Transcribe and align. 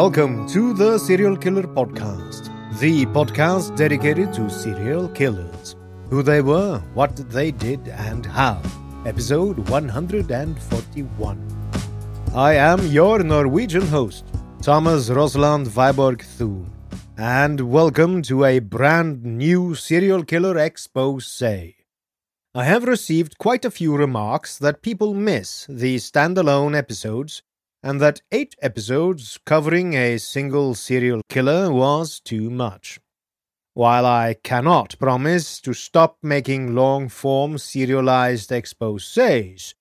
Welcome 0.00 0.48
to 0.48 0.72
the 0.72 0.96
Serial 0.96 1.36
Killer 1.36 1.64
Podcast, 1.64 2.48
the 2.80 3.04
podcast 3.16 3.76
dedicated 3.76 4.32
to 4.32 4.48
serial 4.48 5.10
killers. 5.10 5.76
Who 6.08 6.22
they 6.22 6.40
were, 6.40 6.78
what 6.94 7.14
they 7.30 7.50
did, 7.50 7.86
and 7.88 8.24
how. 8.24 8.62
Episode 9.04 9.68
141. 9.68 12.32
I 12.34 12.54
am 12.54 12.86
your 12.86 13.22
Norwegian 13.22 13.86
host, 13.88 14.24
Thomas 14.62 15.10
Rosland 15.10 15.68
Viborg 15.68 16.22
Thun, 16.22 16.72
and 17.18 17.60
welcome 17.60 18.22
to 18.22 18.46
a 18.46 18.58
brand 18.58 19.22
new 19.22 19.74
serial 19.74 20.24
killer 20.24 20.56
expose. 20.56 21.42
I 21.42 21.74
have 22.54 22.84
received 22.84 23.36
quite 23.36 23.66
a 23.66 23.70
few 23.70 23.94
remarks 23.94 24.56
that 24.60 24.80
people 24.80 25.12
miss 25.12 25.66
the 25.68 25.96
standalone 25.96 26.74
episodes 26.74 27.42
and 27.82 28.00
that 28.00 28.22
eight 28.30 28.54
episodes 28.60 29.38
covering 29.46 29.94
a 29.94 30.18
single 30.18 30.74
serial 30.74 31.22
killer 31.28 31.72
was 31.72 32.20
too 32.20 32.50
much. 32.50 33.00
While 33.74 34.04
I 34.04 34.34
cannot 34.42 34.98
promise 34.98 35.60
to 35.62 35.72
stop 35.72 36.18
making 36.22 36.74
long 36.74 37.08
form 37.08 37.56
serialized 37.56 38.52
exposes, 38.52 39.74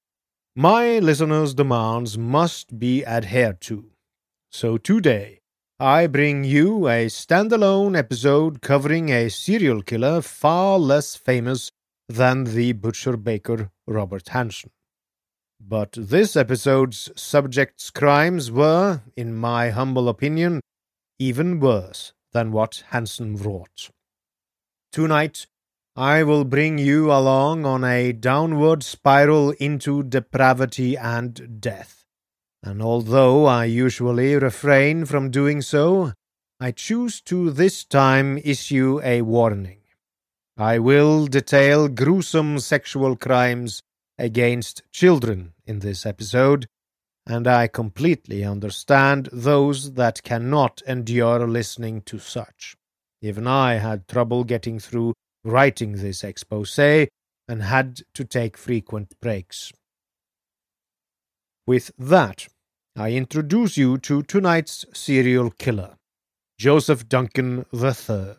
my 0.55 0.99
listeners' 0.99 1.53
demands 1.53 2.17
must 2.17 2.79
be 2.79 3.05
adhered 3.05 3.61
to. 3.61 3.91
So 4.51 4.77
today, 4.77 5.39
I 5.79 6.07
bring 6.07 6.43
you 6.43 6.87
a 6.87 7.07
standalone 7.07 7.97
episode 7.97 8.61
covering 8.61 9.09
a 9.09 9.29
serial 9.29 9.81
killer 9.81 10.21
far 10.21 10.77
less 10.77 11.15
famous 11.15 11.71
than 12.07 12.43
the 12.43 12.73
butcher 12.73 13.15
baker 13.15 13.71
Robert 13.87 14.29
Hansen. 14.29 14.71
But 15.61 15.91
this 15.91 16.35
episode's 16.35 17.11
subject's 17.15 17.89
crimes 17.89 18.51
were, 18.51 19.01
in 19.15 19.35
my 19.35 19.69
humble 19.69 20.09
opinion, 20.09 20.61
even 21.19 21.59
worse 21.59 22.13
than 22.31 22.51
what 22.51 22.83
Hansen 22.89 23.35
wrought. 23.35 23.89
Tonight, 24.91 25.47
I 25.95 26.23
will 26.23 26.45
bring 26.45 26.77
you 26.77 27.11
along 27.11 27.65
on 27.65 27.83
a 27.83 28.13
downward 28.13 28.83
spiral 28.83 29.51
into 29.59 30.01
depravity 30.01 30.95
and 30.95 31.59
death. 31.59 32.05
And 32.63 32.81
although 32.81 33.45
I 33.45 33.65
usually 33.65 34.35
refrain 34.35 35.05
from 35.05 35.29
doing 35.29 35.61
so, 35.61 36.13
I 36.59 36.71
choose 36.71 37.21
to 37.21 37.51
this 37.51 37.83
time 37.85 38.37
issue 38.43 38.99
a 39.03 39.21
warning. 39.21 39.81
I 40.57 40.79
will 40.79 41.27
detail 41.27 41.87
gruesome 41.87 42.59
sexual 42.59 43.15
crimes 43.15 43.81
against 44.19 44.83
children 44.91 45.53
in 45.65 45.79
this 45.79 46.05
episode, 46.05 46.67
and 47.25 47.47
I 47.47 47.67
completely 47.67 48.43
understand 48.43 49.29
those 49.31 49.93
that 49.93 50.21
cannot 50.23 50.81
endure 50.87 51.47
listening 51.47 52.01
to 52.01 52.19
such. 52.19 52.75
Even 53.21 53.47
I 53.47 53.75
had 53.75 54.07
trouble 54.07 54.43
getting 54.43 54.79
through 54.79 55.13
writing 55.43 55.93
this 55.93 56.23
expose 56.23 56.77
and 56.77 57.63
had 57.63 58.01
to 58.13 58.23
take 58.23 58.57
frequent 58.57 59.19
breaks. 59.21 59.71
With 61.65 61.91
that, 61.97 62.47
I 62.95 63.11
introduce 63.11 63.77
you 63.77 63.97
to 63.99 64.23
tonight's 64.23 64.85
serial 64.93 65.51
killer, 65.51 65.95
Joseph 66.57 67.07
Duncan 67.07 67.65
III. 67.73 68.35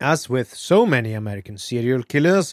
As 0.00 0.28
with 0.28 0.54
so 0.54 0.84
many 0.84 1.14
American 1.14 1.56
serial 1.56 2.02
killers, 2.02 2.52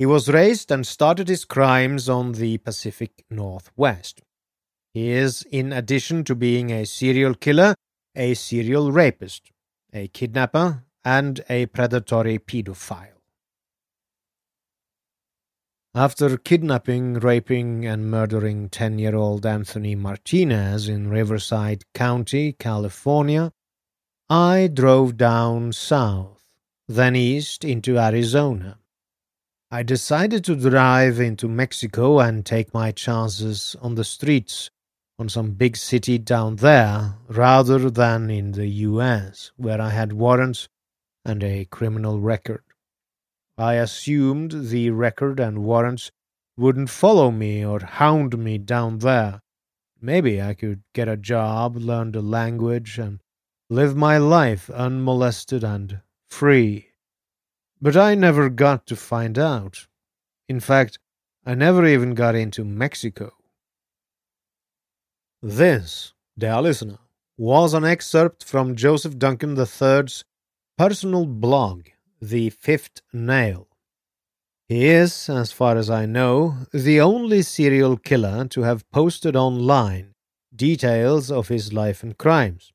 he 0.00 0.06
was 0.06 0.30
raised 0.30 0.72
and 0.72 0.86
started 0.86 1.28
his 1.28 1.44
crimes 1.44 2.08
on 2.08 2.32
the 2.32 2.56
Pacific 2.56 3.22
Northwest. 3.28 4.22
He 4.94 5.10
is, 5.10 5.42
in 5.50 5.74
addition 5.74 6.24
to 6.24 6.34
being 6.34 6.70
a 6.70 6.86
serial 6.86 7.34
killer, 7.34 7.74
a 8.16 8.32
serial 8.32 8.92
rapist, 8.92 9.52
a 9.92 10.08
kidnapper, 10.08 10.84
and 11.04 11.44
a 11.50 11.66
predatory 11.66 12.38
pedophile. 12.38 13.20
After 15.94 16.38
kidnapping, 16.38 17.20
raping, 17.20 17.84
and 17.84 18.10
murdering 18.10 18.70
10 18.70 18.98
year 18.98 19.14
old 19.14 19.44
Anthony 19.44 19.94
Martinez 19.94 20.88
in 20.88 21.10
Riverside 21.10 21.84
County, 21.92 22.54
California, 22.54 23.52
I 24.30 24.70
drove 24.72 25.18
down 25.18 25.74
south, 25.74 26.42
then 26.88 27.14
east 27.14 27.66
into 27.66 27.98
Arizona. 27.98 28.79
I 29.72 29.84
decided 29.84 30.42
to 30.46 30.56
drive 30.56 31.20
into 31.20 31.46
Mexico 31.46 32.18
and 32.18 32.44
take 32.44 32.74
my 32.74 32.90
chances 32.90 33.76
on 33.80 33.94
the 33.94 34.02
streets 34.02 34.68
on 35.16 35.28
some 35.28 35.52
big 35.52 35.76
city 35.76 36.18
down 36.18 36.56
there 36.56 37.14
rather 37.28 37.88
than 37.88 38.30
in 38.30 38.50
the 38.50 38.66
US, 38.66 39.52
where 39.56 39.80
I 39.80 39.90
had 39.90 40.12
warrants 40.12 40.68
and 41.24 41.44
a 41.44 41.66
criminal 41.66 42.18
record. 42.18 42.64
I 43.56 43.74
assumed 43.74 44.70
the 44.70 44.90
record 44.90 45.38
and 45.38 45.62
warrants 45.62 46.10
wouldn't 46.56 46.90
follow 46.90 47.30
me 47.30 47.64
or 47.64 47.78
hound 47.78 48.36
me 48.38 48.58
down 48.58 48.98
there. 48.98 49.40
Maybe 50.00 50.42
I 50.42 50.54
could 50.54 50.82
get 50.94 51.06
a 51.06 51.16
job, 51.16 51.76
learn 51.76 52.10
the 52.10 52.22
language, 52.22 52.98
and 52.98 53.20
live 53.68 53.94
my 53.94 54.18
life 54.18 54.68
unmolested 54.68 55.62
and 55.62 56.00
free. 56.28 56.89
But 57.82 57.96
I 57.96 58.14
never 58.14 58.50
got 58.50 58.86
to 58.86 58.96
find 58.96 59.38
out. 59.38 59.86
In 60.48 60.60
fact, 60.60 60.98
I 61.46 61.54
never 61.54 61.86
even 61.86 62.14
got 62.14 62.34
into 62.34 62.64
Mexico. 62.64 63.32
This, 65.42 66.12
dear 66.36 66.60
listener, 66.60 66.98
was 67.38 67.72
an 67.72 67.84
excerpt 67.84 68.44
from 68.44 68.76
Joseph 68.76 69.18
Duncan 69.18 69.56
III's 69.56 70.24
personal 70.76 71.24
blog, 71.24 71.86
The 72.20 72.50
Fifth 72.50 73.00
Nail. 73.14 73.68
He 74.68 74.86
is, 74.86 75.30
as 75.30 75.50
far 75.50 75.78
as 75.78 75.88
I 75.88 76.04
know, 76.04 76.58
the 76.72 77.00
only 77.00 77.40
serial 77.40 77.96
killer 77.96 78.46
to 78.48 78.62
have 78.62 78.88
posted 78.90 79.34
online 79.34 80.14
details 80.54 81.30
of 81.30 81.48
his 81.48 81.72
life 81.72 82.02
and 82.02 82.18
crimes. 82.18 82.72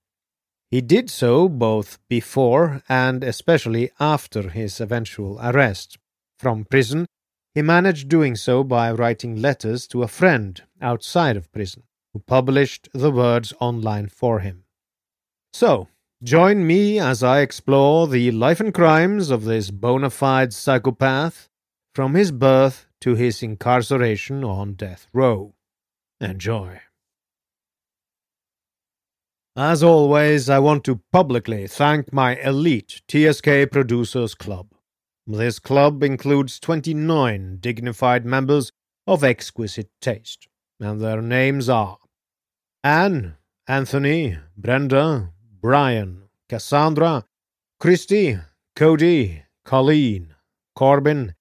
He 0.75 0.81
did 0.81 1.09
so 1.09 1.47
both 1.47 1.99
before 2.09 2.83
and 2.89 3.23
especially 3.23 3.91
after 3.97 4.49
his 4.49 4.81
eventual 4.81 5.39
arrest. 5.41 5.97
From 6.37 6.65
prison, 6.65 7.05
he 7.53 7.61
managed 7.61 8.09
doing 8.09 8.35
so 8.35 8.61
by 8.61 8.91
writing 8.91 9.37
letters 9.37 9.87
to 9.87 10.03
a 10.03 10.09
friend 10.09 10.61
outside 10.81 11.37
of 11.37 11.49
prison, 11.53 11.83
who 12.11 12.19
published 12.19 12.89
the 12.93 13.09
words 13.09 13.53
online 13.61 14.09
for 14.09 14.41
him. 14.41 14.65
So, 15.53 15.87
join 16.21 16.67
me 16.67 16.99
as 16.99 17.23
I 17.23 17.39
explore 17.39 18.09
the 18.09 18.31
life 18.31 18.59
and 18.59 18.73
crimes 18.73 19.29
of 19.29 19.45
this 19.45 19.71
bona 19.71 20.09
fide 20.09 20.53
psychopath 20.53 21.47
from 21.93 22.15
his 22.15 22.33
birth 22.33 22.85
to 22.99 23.15
his 23.15 23.41
incarceration 23.41 24.43
on 24.43 24.73
death 24.73 25.07
row. 25.13 25.55
Enjoy. 26.19 26.81
As 29.57 29.81
always, 29.81 30.49
I 30.49 30.59
want 30.59 30.83
to 30.83 30.99
publicly 31.13 31.65
thank 31.65 32.11
my 32.11 32.35
elite 32.41 33.01
TSK 33.07 33.71
Producers 33.71 34.35
Club. 34.35 34.67
This 35.25 35.59
club 35.59 36.03
includes 36.03 36.59
29 36.59 37.59
dignified 37.61 38.25
members 38.25 38.73
of 39.07 39.23
exquisite 39.23 39.89
taste, 40.01 40.49
and 40.77 40.99
their 40.99 41.21
names 41.21 41.69
are 41.69 41.99
Anne, 42.83 43.37
Anthony, 43.65 44.37
Brenda, 44.57 45.31
Brian, 45.61 46.23
Cassandra, 46.49 47.23
Christy, 47.79 48.37
Cody, 48.75 49.43
Colleen, 49.63 50.35
Corbin, 50.75 51.33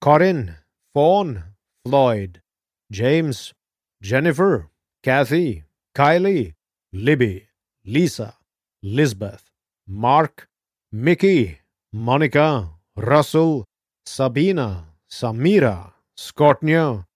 Corin, 0.00 0.56
Fawn, 0.92 1.44
Floyd, 1.86 2.42
James, 2.90 3.54
Jennifer, 4.02 4.70
Kathy, 5.04 5.62
Kylie, 5.94 6.54
Libby, 6.92 7.46
Lisa, 7.84 8.36
Lisbeth, 8.82 9.50
Mark, 9.86 10.48
Mickey, 10.92 11.60
Monica, 11.92 12.70
Russell, 12.96 13.64
Sabina, 14.04 14.86
Samira, 15.10 15.92
Skortnia, 16.16 17.06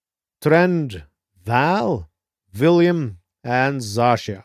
Trend, 0.40 1.04
Val, 1.44 2.08
William, 2.58 3.18
and 3.42 3.80
Zasha. 3.80 4.44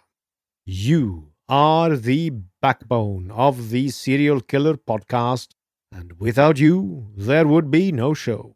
You 0.66 1.31
are 1.48 1.95
the 1.95 2.31
backbone 2.62 3.31
of 3.31 3.69
the 3.69 3.89
Serial 3.89 4.42
Killer 4.42 4.75
podcast, 4.75 5.50
and 5.92 6.19
without 6.19 6.60
you, 6.60 7.07
there 7.15 7.48
would 7.48 7.72
be 7.72 7.92
no 7.92 8.13
show. 8.13 8.56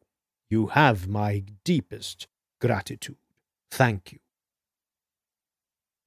You 0.50 0.68
have 0.68 1.08
my 1.08 1.44
deepest 1.64 2.28
gratitude. 2.62 3.18
Thank 3.72 4.12
you. 4.12 4.23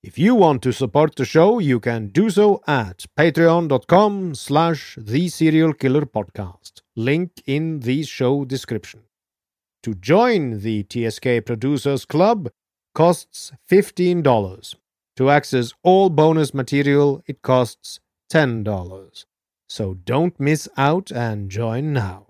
If 0.02 0.18
you 0.18 0.34
want 0.34 0.62
to 0.62 0.72
support 0.72 1.16
the 1.16 1.24
show, 1.24 1.58
you 1.58 1.80
can 1.80 2.08
do 2.08 2.30
so 2.30 2.62
at 2.66 3.06
patreon.com 3.18 4.34
slash 4.34 4.96
the 5.00 5.28
serial 5.28 5.72
killer 5.72 6.06
podcast. 6.06 6.82
Link 6.94 7.42
in 7.46 7.80
the 7.80 8.04
show 8.04 8.44
description. 8.44 9.02
To 9.82 9.94
join 9.94 10.60
the 10.60 10.84
TSK 10.88 11.44
Producers 11.44 12.04
Club 12.04 12.50
costs 12.94 13.52
$15. 13.70 14.74
To 15.16 15.30
access 15.30 15.72
all 15.82 16.10
bonus 16.10 16.52
material, 16.52 17.22
it 17.26 17.42
costs 17.42 18.00
$10. 18.32 19.24
So 19.68 19.94
don't 19.94 20.38
miss 20.38 20.68
out 20.76 21.10
and 21.10 21.50
join 21.50 21.92
now. 21.92 22.25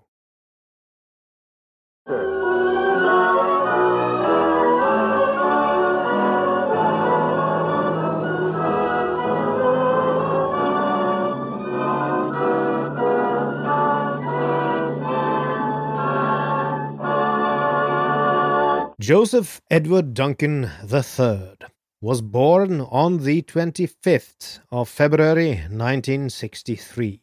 Joseph 19.07 19.61
Edward 19.71 20.13
Duncan 20.13 20.69
III 20.83 21.55
was 22.01 22.21
born 22.21 22.81
on 22.81 23.19
the 23.23 23.41
25th 23.41 24.59
of 24.69 24.89
February 24.89 25.51
1963. 25.71 27.21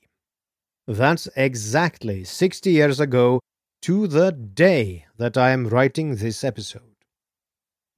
That's 0.86 1.28
exactly 1.36 2.24
60 2.24 2.70
years 2.70 3.00
ago 3.00 3.40
to 3.82 4.06
the 4.06 4.32
day 4.32 5.04
that 5.18 5.36
I 5.36 5.50
am 5.50 5.68
writing 5.68 6.16
this 6.16 6.42
episode. 6.42 6.96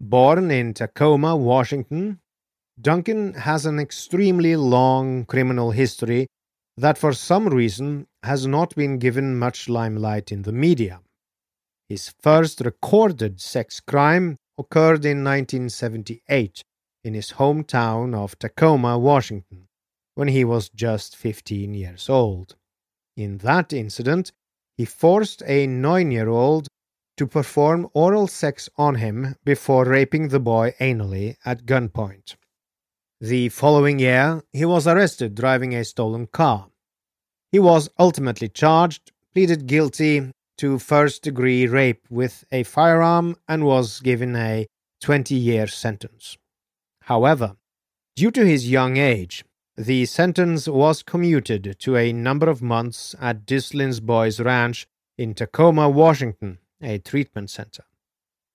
Born 0.01 0.51
in 0.51 0.75
Tacoma, 0.75 1.37
Washington, 1.37 2.19
Duncan 2.81 3.35
has 3.35 3.67
an 3.67 3.79
extremely 3.79 4.57
long 4.57 5.27
criminal 5.27 5.71
history 5.71 6.27
that 6.77 6.99
for 6.99 7.13
some 7.13 7.47
reason 7.47 8.09
has 8.25 8.49
not 8.49 8.75
been 8.75 8.99
given 8.99 9.39
much 9.39 9.69
limelight 9.69 10.33
in 10.33 10.43
the 10.43 10.51
media. 10.51 10.99
His 11.89 12.13
first 12.21 12.61
recorded 12.61 13.41
sex 13.41 13.81
crime 13.81 14.39
occurred 14.59 15.05
in 15.05 15.23
1978 15.23 16.63
in 17.05 17.15
his 17.15 17.33
hometown 17.33 18.15
of 18.15 18.37
Tacoma, 18.39 18.99
Washington, 18.99 19.69
when 20.17 20.29
he 20.29 20.45
was 20.45 20.69
just 20.69 21.15
15 21.15 21.75
years 21.75 22.09
old. 22.09 22.57
In 23.17 23.39
that 23.39 23.73
incident, 23.73 24.33
he 24.77 24.85
forced 24.85 25.43
a 25.47 25.67
nine 25.69 26.11
year 26.11 26.29
old 26.29 26.67
to 27.17 27.27
perform 27.27 27.89
oral 27.95 28.27
sex 28.27 28.69
on 28.77 28.97
him 28.97 29.37
before 29.45 29.85
raping 29.85 30.29
the 30.29 30.41
boy 30.41 30.75
anally 30.81 31.37
at 31.45 31.65
gunpoint. 31.67 32.35
The 33.21 33.49
following 33.49 33.99
year, 33.99 34.43
he 34.53 34.65
was 34.65 34.87
arrested 34.87 35.35
driving 35.35 35.75
a 35.75 35.85
stolen 35.85 36.27
car. 36.27 36.69
He 37.53 37.59
was 37.59 37.89
ultimately 37.99 38.49
charged, 38.49 39.13
pleaded 39.33 39.67
guilty, 39.67 40.33
to 40.59 40.79
first 40.79 41.23
degree 41.23 41.67
rape 41.67 42.07
with 42.11 42.45
a 42.51 42.63
firearm 42.63 43.37
and 43.47 43.65
was 43.65 44.01
given 44.01 44.35
a 44.37 44.67
20 45.01 45.35
year 45.35 45.67
sentence. 45.67 46.37
However, 47.03 47.57
due 48.17 48.31
to 48.31 48.45
his 48.45 48.71
young 48.71 48.97
age, 48.97 49.45
the 49.77 50.07
sentence 50.07 50.67
was 50.67 51.03
commuted 51.03 51.77
to 51.81 51.97
a 51.97 52.13
number 52.13 52.49
of 52.49 52.63
months 52.63 53.15
at 53.21 53.45
Dyslin's 53.45 54.01
Boys 54.01 54.41
Ranch 54.41 54.87
in 55.19 55.35
Tacoma, 55.35 55.89
Washington, 55.91 56.59
a 56.81 56.99
treatment 56.99 57.51
center. 57.51 57.85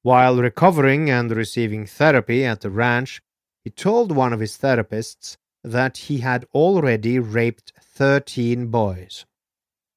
While 0.02 0.38
recovering 0.38 1.12
and 1.12 1.30
receiving 1.30 1.86
therapy 1.86 2.44
at 2.44 2.62
the 2.62 2.72
ranch, 2.72 3.22
he 3.64 3.70
told 3.70 4.12
one 4.12 4.34
of 4.34 4.40
his 4.40 4.58
therapists 4.58 5.38
that 5.64 5.98
he 5.98 6.18
had 6.20 6.46
already 6.56 7.20
raped 7.20 7.72
13 7.80 8.68
boys. 8.68 9.26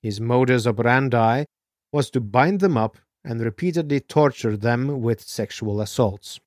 His 0.02 0.20
modus 0.20 0.66
operandi 0.66 1.46
was 1.94 2.10
to 2.10 2.20
bind 2.20 2.58
them 2.58 2.76
up 2.76 2.98
and 3.24 3.40
repeatedly 3.40 4.00
torture 4.00 4.56
them 4.56 5.00
with 5.00 5.22
sexual 5.22 5.80
assaults. 5.80 6.40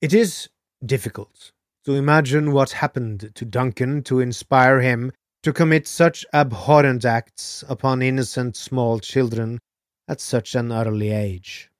It 0.00 0.14
is 0.14 0.48
difficult 0.86 1.50
to 1.86 1.96
imagine 1.96 2.52
what 2.52 2.70
happened 2.70 3.32
to 3.34 3.44
Duncan 3.44 4.04
to 4.04 4.20
inspire 4.20 4.80
him 4.80 5.10
to 5.42 5.52
commit 5.52 5.88
such 5.88 6.24
abhorrent 6.32 7.04
acts 7.04 7.64
upon 7.68 8.00
innocent 8.00 8.54
small 8.54 9.00
children 9.00 9.58
at 10.06 10.20
such 10.20 10.54
an 10.54 10.70
early 10.70 11.10
age. 11.10 11.72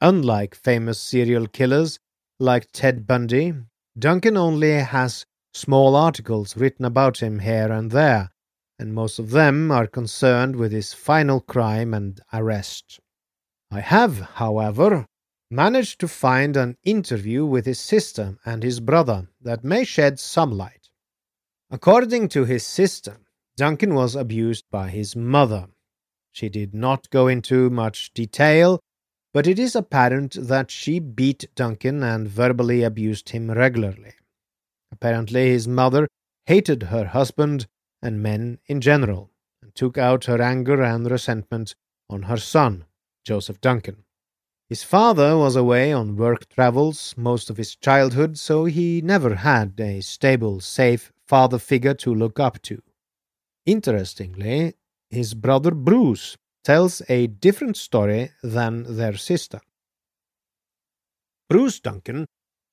Unlike 0.00 0.54
famous 0.54 0.98
serial 0.98 1.46
killers 1.46 1.98
like 2.40 2.72
Ted 2.72 3.06
Bundy, 3.06 3.52
Duncan 3.98 4.38
only 4.38 4.72
has 4.72 5.26
small 5.52 5.94
articles 5.94 6.56
written 6.56 6.86
about 6.86 7.22
him 7.22 7.40
here 7.40 7.70
and 7.70 7.90
there, 7.90 8.31
and 8.82 8.92
most 8.92 9.20
of 9.20 9.30
them 9.30 9.70
are 9.70 9.86
concerned 9.86 10.56
with 10.56 10.72
his 10.72 10.92
final 10.92 11.40
crime 11.40 11.94
and 11.94 12.20
arrest. 12.32 12.98
I 13.70 13.78
have, 13.80 14.18
however, 14.42 15.06
managed 15.50 16.00
to 16.00 16.08
find 16.08 16.56
an 16.56 16.76
interview 16.82 17.46
with 17.46 17.64
his 17.64 17.78
sister 17.78 18.38
and 18.44 18.62
his 18.62 18.80
brother 18.80 19.28
that 19.40 19.62
may 19.62 19.84
shed 19.84 20.18
some 20.18 20.50
light. 20.50 20.90
According 21.70 22.28
to 22.30 22.44
his 22.44 22.66
sister, 22.66 23.18
Duncan 23.56 23.94
was 23.94 24.16
abused 24.16 24.64
by 24.70 24.88
his 24.88 25.14
mother. 25.14 25.68
She 26.32 26.48
did 26.48 26.74
not 26.74 27.08
go 27.10 27.28
into 27.28 27.70
much 27.70 28.12
detail, 28.12 28.80
but 29.32 29.46
it 29.46 29.60
is 29.60 29.76
apparent 29.76 30.36
that 30.48 30.72
she 30.72 30.98
beat 30.98 31.46
Duncan 31.54 32.02
and 32.02 32.26
verbally 32.26 32.82
abused 32.82 33.28
him 33.28 33.48
regularly. 33.50 34.14
Apparently, 34.90 35.50
his 35.50 35.68
mother 35.68 36.08
hated 36.46 36.84
her 36.94 37.06
husband 37.06 37.66
and 38.02 38.22
men 38.22 38.58
in 38.66 38.80
general, 38.80 39.30
and 39.62 39.74
took 39.74 39.96
out 39.96 40.24
her 40.24 40.42
anger 40.42 40.82
and 40.82 41.10
resentment 41.10 41.74
on 42.10 42.22
her 42.22 42.36
son, 42.36 42.84
Joseph 43.24 43.60
Duncan. 43.60 44.04
His 44.68 44.82
father 44.82 45.36
was 45.36 45.54
away 45.54 45.92
on 45.92 46.16
work 46.16 46.48
travels 46.48 47.14
most 47.16 47.50
of 47.50 47.58
his 47.58 47.76
childhood, 47.76 48.38
so 48.38 48.64
he 48.64 49.02
never 49.02 49.34
had 49.36 49.78
a 49.78 50.00
stable, 50.00 50.60
safe 50.60 51.12
father 51.26 51.58
figure 51.58 51.94
to 51.94 52.14
look 52.14 52.40
up 52.40 52.60
to. 52.62 52.82
Interestingly, 53.66 54.74
his 55.10 55.34
brother 55.34 55.72
Bruce 55.72 56.36
tells 56.64 57.02
a 57.08 57.26
different 57.26 57.76
story 57.76 58.30
than 58.42 58.96
their 58.96 59.16
sister. 59.16 59.60
Bruce 61.48 61.80
Duncan 61.80 62.26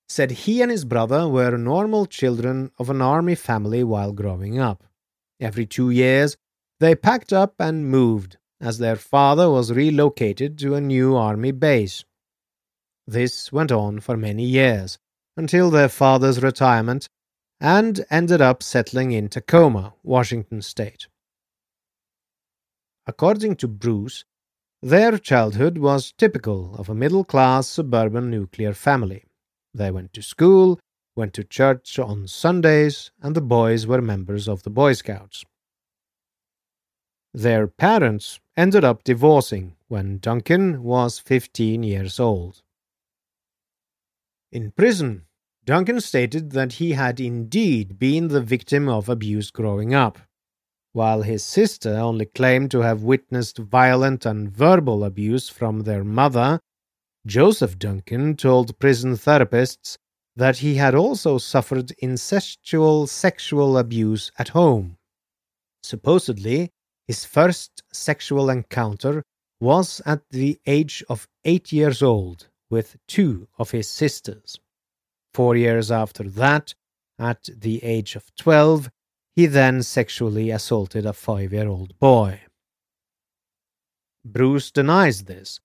said 0.08 0.32
he 0.32 0.62
and 0.62 0.72
his 0.72 0.86
brother 0.86 1.28
were 1.28 1.58
normal 1.58 2.06
children 2.06 2.72
of 2.80 2.90
an 2.90 3.02
army 3.02 3.36
family 3.36 3.84
while 3.84 4.14
growing 4.14 4.58
up. 4.58 4.86
Every 5.40 5.66
two 5.66 5.90
years, 5.90 6.36
they 6.80 6.96
packed 6.96 7.32
up 7.32 7.56
and 7.60 7.90
moved, 7.90 8.38
as 8.60 8.78
their 8.78 8.96
father 8.96 9.50
was 9.50 9.72
relocated 9.72 10.58
to 10.60 10.76
a 10.76 10.82
new 10.82 11.16
army 11.16 11.52
base. 11.52 12.04
This 13.08 13.52
went 13.52 13.72
on 13.72 14.02
for 14.02 14.18
many 14.18 14.44
years, 14.44 15.00
until 15.38 15.70
their 15.70 15.90
father's 15.90 16.44
retirement, 16.44 17.08
and 17.62 18.06
ended 18.10 18.42
up 18.42 18.62
settling 18.62 19.12
in 19.12 19.30
Tacoma, 19.30 19.94
Washington 20.04 20.62
state. 20.62 21.08
According 23.08 23.56
to 23.58 23.68
Bruce, 23.68 24.24
their 24.82 25.18
childhood 25.18 25.78
was 25.78 26.14
typical 26.18 26.76
of 26.76 26.90
a 26.90 26.96
middle 26.96 27.24
class 27.24 27.68
suburban 27.68 28.30
nuclear 28.30 28.74
family. 28.74 29.24
They 29.74 29.92
went 29.92 30.14
to 30.14 30.22
school, 30.22 30.80
went 31.16 31.34
to 31.34 31.44
church 31.44 32.00
on 32.00 32.28
Sundays, 32.28 33.12
and 33.22 33.36
the 33.36 33.42
boys 33.42 33.86
were 33.86 34.02
members 34.02 34.48
of 34.48 34.64
the 34.64 34.70
Boy 34.70 34.94
Scouts. 34.94 35.44
Their 37.34 37.68
parents 37.68 38.40
ended 38.58 38.84
up 38.84 39.04
divorcing 39.04 39.76
when 39.88 40.18
Duncan 40.18 40.84
was 40.84 41.20
15 41.20 41.84
years 41.84 42.20
old. 42.20 42.62
In 44.52 44.72
prison, 44.72 45.26
Duncan 45.66 46.02
stated 46.02 46.52
that 46.52 46.74
he 46.74 46.94
had 46.94 47.20
indeed 47.20 48.00
been 48.00 48.30
the 48.30 48.42
victim 48.42 48.90
of 48.90 49.08
abuse 49.08 49.52
growing 49.52 49.94
up, 49.94 50.18
while 50.94 51.22
his 51.22 51.44
sister 51.44 51.96
only 51.96 52.26
claimed 52.26 52.72
to 52.72 52.80
have 52.80 53.04
witnessed 53.04 53.60
violent 53.60 54.26
and 54.26 54.50
verbal 54.50 55.04
abuse 55.04 55.50
from 55.50 55.82
their 55.82 56.04
mother. 56.04 56.60
Joseph 57.28 57.78
Duncan 57.78 58.36
told 58.36 58.80
prison 58.80 59.14
therapists 59.14 59.98
that 60.40 60.60
he 60.60 60.76
had 60.76 60.96
also 60.96 61.38
suffered 61.38 61.92
incestual 62.02 63.10
sexual 63.10 63.78
abuse 63.78 64.32
at 64.40 64.48
home. 64.50 64.98
Supposedly, 65.84 66.72
his 67.06 67.26
first 67.26 67.84
sexual 67.92 68.50
encounter 68.50 69.22
was 69.60 70.02
at 70.06 70.22
the 70.30 70.58
age 70.66 71.04
of 71.10 71.28
eight 71.44 71.74
years 71.74 72.02
old 72.02 72.48
with 72.70 72.96
two 73.06 73.50
of 73.58 73.72
his 73.72 73.90
sisters. 73.90 74.58
Four 75.34 75.58
years 75.58 75.92
after 75.92 76.24
that, 76.30 76.74
at 77.20 77.50
the 77.54 77.84
age 77.84 78.16
of 78.16 78.34
12, 78.38 78.90
he 79.36 79.46
then 79.46 79.84
sexually 79.84 80.52
assaulted 80.52 81.06
a 81.06 81.12
five 81.12 81.52
year 81.52 81.68
old 81.68 82.00
boy. 82.00 82.40
Bruce 84.24 84.72
denies 84.72 85.24
this, 85.24 85.60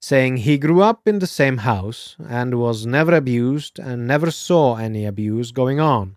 saying 0.00 0.38
he 0.38 0.56
grew 0.56 0.82
up 0.82 1.06
in 1.06 1.18
the 1.18 1.26
same 1.26 1.58
house 1.58 2.16
and 2.26 2.58
was 2.58 2.86
never 2.86 3.14
abused 3.14 3.78
and 3.78 4.06
never 4.06 4.30
saw 4.30 4.76
any 4.76 5.04
abuse 5.04 5.52
going 5.52 5.78
on. 5.78 6.16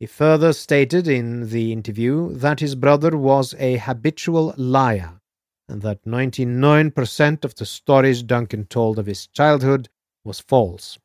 He 0.00 0.06
further 0.06 0.52
stated 0.52 1.08
in 1.08 1.50
the 1.50 1.72
interview 1.72 2.34
that 2.34 2.60
his 2.60 2.74
brother 2.74 3.16
was 3.16 3.54
a 3.58 3.78
habitual 3.78 4.54
liar 4.56 5.20
and 5.68 5.82
that 5.82 6.04
99% 6.04 7.44
of 7.44 7.54
the 7.54 7.66
stories 7.66 8.22
Duncan 8.22 8.66
told 8.66 8.98
of 8.98 9.06
his 9.06 9.26
childhood 9.28 9.88
was 10.24 10.40
false. 10.40 10.98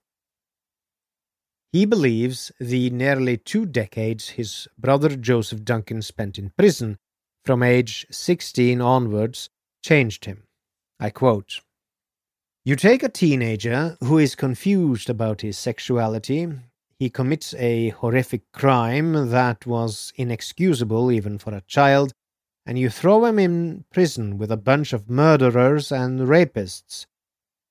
He 1.72 1.86
believes 1.86 2.51
the 2.60 2.89
nearly 2.89 3.38
two 3.38 3.65
decades 3.65 4.29
his 4.29 4.67
brother 4.77 5.15
Joseph 5.15 5.63
Duncan 5.63 6.01
spent 6.01 6.38
in 6.38 6.51
prison 6.58 6.98
from 7.46 7.63
age 7.63 8.05
16 8.12 8.81
onwards 8.81 9.50
changed 9.81 10.25
him. 10.25 10.43
I 11.00 11.12
quote 11.12 11.62
You 12.63 12.75
take 12.75 13.03
a 13.03 13.09
teenager 13.09 13.97
who 14.01 14.17
is 14.17 14.35
confused 14.35 15.09
about 15.09 15.41
his 15.41 15.57
sexuality 15.57 16.47
he 17.01 17.09
commits 17.09 17.55
a 17.55 17.89
horrific 17.89 18.43
crime 18.51 19.31
that 19.31 19.65
was 19.65 20.13
inexcusable 20.17 21.11
even 21.11 21.39
for 21.39 21.51
a 21.51 21.63
child, 21.65 22.13
and 22.63 22.77
you 22.77 22.91
throw 22.91 23.25
him 23.25 23.39
in 23.39 23.85
prison 23.91 24.37
with 24.37 24.51
a 24.51 24.55
bunch 24.55 24.93
of 24.93 25.09
murderers 25.09 25.91
and 25.91 26.19
rapists. 26.19 27.07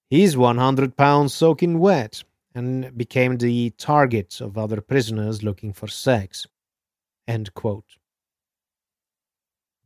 He's 0.08 0.36
100 0.36 0.96
pounds 0.96 1.32
soaking 1.32 1.78
wet 1.78 2.24
and 2.56 2.98
became 2.98 3.36
the 3.36 3.70
target 3.78 4.40
of 4.40 4.58
other 4.58 4.80
prisoners 4.80 5.44
looking 5.44 5.72
for 5.72 5.86
sex. 5.86 6.48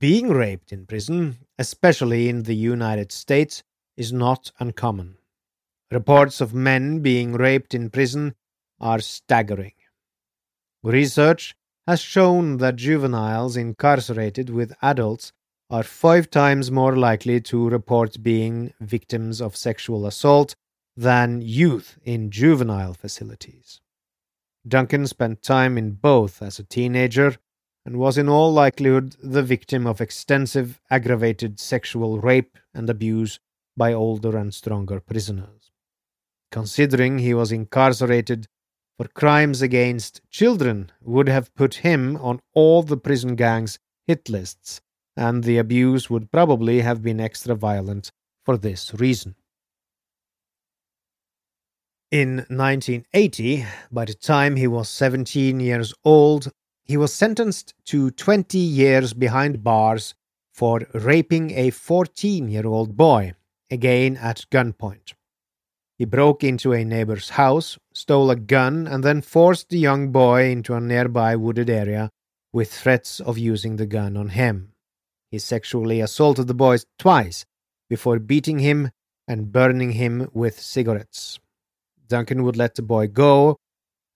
Being 0.00 0.30
raped 0.30 0.72
in 0.72 0.86
prison, 0.86 1.36
especially 1.58 2.30
in 2.30 2.44
the 2.44 2.56
United 2.56 3.12
States, 3.12 3.62
is 3.96 4.12
not 4.12 4.52
uncommon. 4.58 5.16
Reports 5.90 6.40
of 6.40 6.54
men 6.54 7.00
being 7.00 7.32
raped 7.32 7.74
in 7.74 7.90
prison 7.90 8.34
are 8.80 9.00
staggering. 9.00 9.74
Research 10.82 11.54
has 11.86 12.00
shown 12.00 12.56
that 12.58 12.76
juveniles 12.76 13.56
incarcerated 13.56 14.50
with 14.50 14.74
adults 14.82 15.32
are 15.70 15.82
five 15.82 16.30
times 16.30 16.70
more 16.70 16.96
likely 16.96 17.40
to 17.40 17.68
report 17.68 18.22
being 18.22 18.72
victims 18.80 19.40
of 19.40 19.56
sexual 19.56 20.06
assault 20.06 20.54
than 20.96 21.40
youth 21.42 21.98
in 22.04 22.30
juvenile 22.30 22.94
facilities. 22.94 23.80
Duncan 24.66 25.06
spent 25.06 25.42
time 25.42 25.76
in 25.76 25.92
both 25.92 26.42
as 26.42 26.58
a 26.58 26.64
teenager 26.64 27.36
and 27.84 27.98
was 27.98 28.16
in 28.16 28.28
all 28.28 28.52
likelihood 28.52 29.16
the 29.22 29.42
victim 29.42 29.86
of 29.86 30.00
extensive 30.00 30.80
aggravated 30.90 31.60
sexual 31.60 32.18
rape 32.18 32.56
and 32.72 32.88
abuse 32.88 33.38
by 33.76 33.92
older 33.92 34.36
and 34.36 34.54
stronger 34.54 35.00
prisoners. 35.00 35.70
Considering 36.50 37.18
he 37.18 37.34
was 37.34 37.50
incarcerated 37.52 38.46
for 38.96 39.08
crimes 39.08 39.60
against 39.60 40.20
children 40.30 40.92
would 41.02 41.28
have 41.28 41.54
put 41.54 41.74
him 41.76 42.16
on 42.18 42.40
all 42.54 42.82
the 42.82 42.96
prison 42.96 43.34
gang's 43.34 43.78
hit 44.06 44.28
lists, 44.28 44.80
and 45.16 45.44
the 45.44 45.58
abuse 45.58 46.08
would 46.08 46.30
probably 46.30 46.80
have 46.80 47.02
been 47.02 47.20
extra 47.20 47.54
violent 47.54 48.12
for 48.44 48.56
this 48.56 48.94
reason. 48.94 49.34
In 52.10 52.36
1980, 52.48 53.66
by 53.90 54.04
the 54.04 54.14
time 54.14 54.54
he 54.54 54.68
was 54.68 54.88
17 54.88 55.58
years 55.58 55.92
old, 56.04 56.52
he 56.84 56.96
was 56.96 57.12
sentenced 57.12 57.74
to 57.86 58.10
20 58.12 58.58
years 58.58 59.12
behind 59.14 59.64
bars 59.64 60.14
for 60.52 60.82
raping 60.92 61.50
a 61.52 61.70
14 61.70 62.48
year 62.48 62.66
old 62.66 62.96
boy, 62.96 63.32
again 63.74 64.16
at 64.16 64.46
gunpoint. 64.50 65.12
He 65.98 66.04
broke 66.06 66.42
into 66.42 66.72
a 66.72 66.84
neighbor's 66.84 67.30
house, 67.30 67.78
stole 67.92 68.30
a 68.30 68.36
gun, 68.36 68.86
and 68.86 69.04
then 69.04 69.20
forced 69.20 69.68
the 69.68 69.78
young 69.78 70.10
boy 70.10 70.50
into 70.50 70.74
a 70.74 70.80
nearby 70.80 71.36
wooded 71.36 71.68
area 71.68 72.10
with 72.52 72.72
threats 72.72 73.20
of 73.20 73.36
using 73.36 73.76
the 73.76 73.86
gun 73.86 74.16
on 74.16 74.30
him. 74.30 74.72
He 75.30 75.38
sexually 75.38 76.00
assaulted 76.00 76.46
the 76.46 76.54
boy 76.54 76.78
twice 76.98 77.44
before 77.90 78.18
beating 78.18 78.60
him 78.60 78.90
and 79.28 79.52
burning 79.52 79.92
him 79.92 80.28
with 80.32 80.60
cigarettes. 80.60 81.38
Duncan 82.06 82.42
would 82.42 82.56
let 82.56 82.74
the 82.74 82.82
boy 82.82 83.08
go 83.08 83.56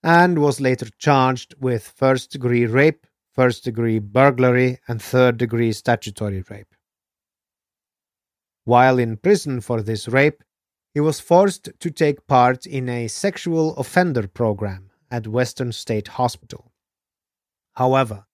and 0.03 0.39
was 0.39 0.61
later 0.61 0.87
charged 0.97 1.55
with 1.59 1.93
first 1.95 2.31
degree 2.31 2.65
rape, 2.65 3.05
first 3.33 3.63
degree 3.63 3.99
burglary, 3.99 4.79
and 4.87 5.01
third 5.01 5.37
degree 5.37 5.71
statutory 5.71 6.43
rape. 6.49 6.73
While 8.65 8.99
in 8.99 9.17
prison 9.17 9.61
for 9.61 9.81
this 9.81 10.07
rape, 10.07 10.43
he 10.93 10.99
was 10.99 11.19
forced 11.19 11.69
to 11.79 11.91
take 11.91 12.27
part 12.27 12.65
in 12.65 12.89
a 12.89 13.07
sexual 13.07 13.75
offender 13.77 14.27
program 14.27 14.91
at 15.11 15.27
Western 15.27 15.71
State 15.71 16.09
Hospital. 16.09 16.71
However, 17.73 18.25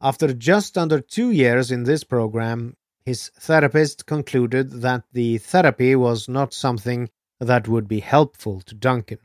after 0.00 0.32
just 0.32 0.78
under 0.78 1.00
two 1.00 1.30
years 1.30 1.70
in 1.70 1.84
this 1.84 2.04
program, 2.04 2.76
his 3.04 3.30
therapist 3.38 4.06
concluded 4.06 4.70
that 4.82 5.04
the 5.12 5.38
therapy 5.38 5.96
was 5.96 6.28
not 6.28 6.52
something 6.52 7.08
that 7.40 7.68
would 7.68 7.88
be 7.88 8.00
helpful 8.00 8.60
to 8.62 8.74
Duncan. 8.74 9.18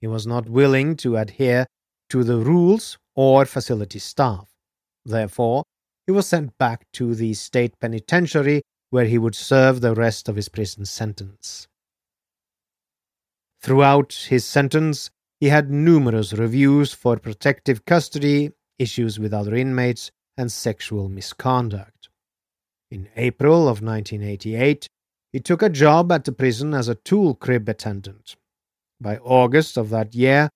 He 0.00 0.06
was 0.06 0.26
not 0.26 0.48
willing 0.48 0.96
to 0.96 1.16
adhere 1.16 1.66
to 2.10 2.22
the 2.22 2.38
rules 2.38 2.98
or 3.14 3.44
facility 3.46 3.98
staff. 3.98 4.50
Therefore, 5.04 5.64
he 6.06 6.12
was 6.12 6.26
sent 6.26 6.56
back 6.58 6.86
to 6.92 7.14
the 7.14 7.34
state 7.34 7.78
penitentiary 7.80 8.62
where 8.90 9.06
he 9.06 9.18
would 9.18 9.34
serve 9.34 9.80
the 9.80 9.94
rest 9.94 10.28
of 10.28 10.36
his 10.36 10.48
prison 10.48 10.84
sentence. 10.84 11.68
Throughout 13.60 14.26
his 14.28 14.44
sentence, 14.44 15.10
he 15.40 15.48
had 15.48 15.70
numerous 15.70 16.32
reviews 16.32 16.92
for 16.92 17.16
protective 17.16 17.84
custody, 17.84 18.52
issues 18.78 19.18
with 19.18 19.34
other 19.34 19.54
inmates, 19.54 20.10
and 20.36 20.52
sexual 20.52 21.08
misconduct. 21.08 22.08
In 22.90 23.08
April 23.16 23.62
of 23.68 23.82
1988, 23.82 24.88
he 25.32 25.40
took 25.40 25.62
a 25.62 25.68
job 25.68 26.12
at 26.12 26.24
the 26.24 26.32
prison 26.32 26.72
as 26.72 26.88
a 26.88 26.94
tool 26.94 27.34
crib 27.34 27.68
attendant. 27.68 28.36
By 29.00 29.18
August 29.18 29.76
of 29.76 29.90
that 29.90 30.14
year, 30.14 30.48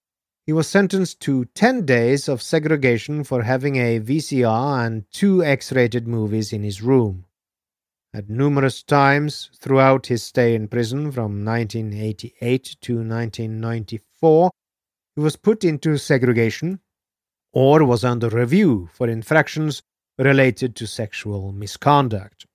he 0.47 0.53
was 0.53 0.69
sentenced 0.69 1.21
to 1.21 1.45
10 1.55 1.85
days 1.85 2.29
of 2.29 2.41
segregation 2.41 3.25
for 3.25 3.43
having 3.43 3.77
a 3.77 4.01
VCR 4.01 4.87
and 4.87 5.05
two 5.13 5.45
X 5.45 5.73
rated 5.73 6.09
movies 6.09 6.53
in 6.53 6.63
his 6.63 6.81
room. 6.81 7.27
At 8.13 8.29
numerous 8.29 8.83
times 8.83 9.51
throughout 9.55 10.07
his 10.07 10.25
stay 10.25 10.57
in 10.57 10.67
prison 10.67 11.13
from 11.13 11.45
1988 11.45 12.77
to 12.81 12.95
1994, 12.97 14.51
he 15.15 15.23
was 15.23 15.37
put 15.37 15.63
into 15.63 15.97
segregation 15.97 16.81
or 17.53 17.85
was 17.85 18.05
under 18.05 18.29
review 18.29 18.89
for 18.93 19.09
infractions 19.09 19.83
related 20.19 20.75
to 20.77 20.87
sexual 20.87 21.53
misconduct. 21.53 22.47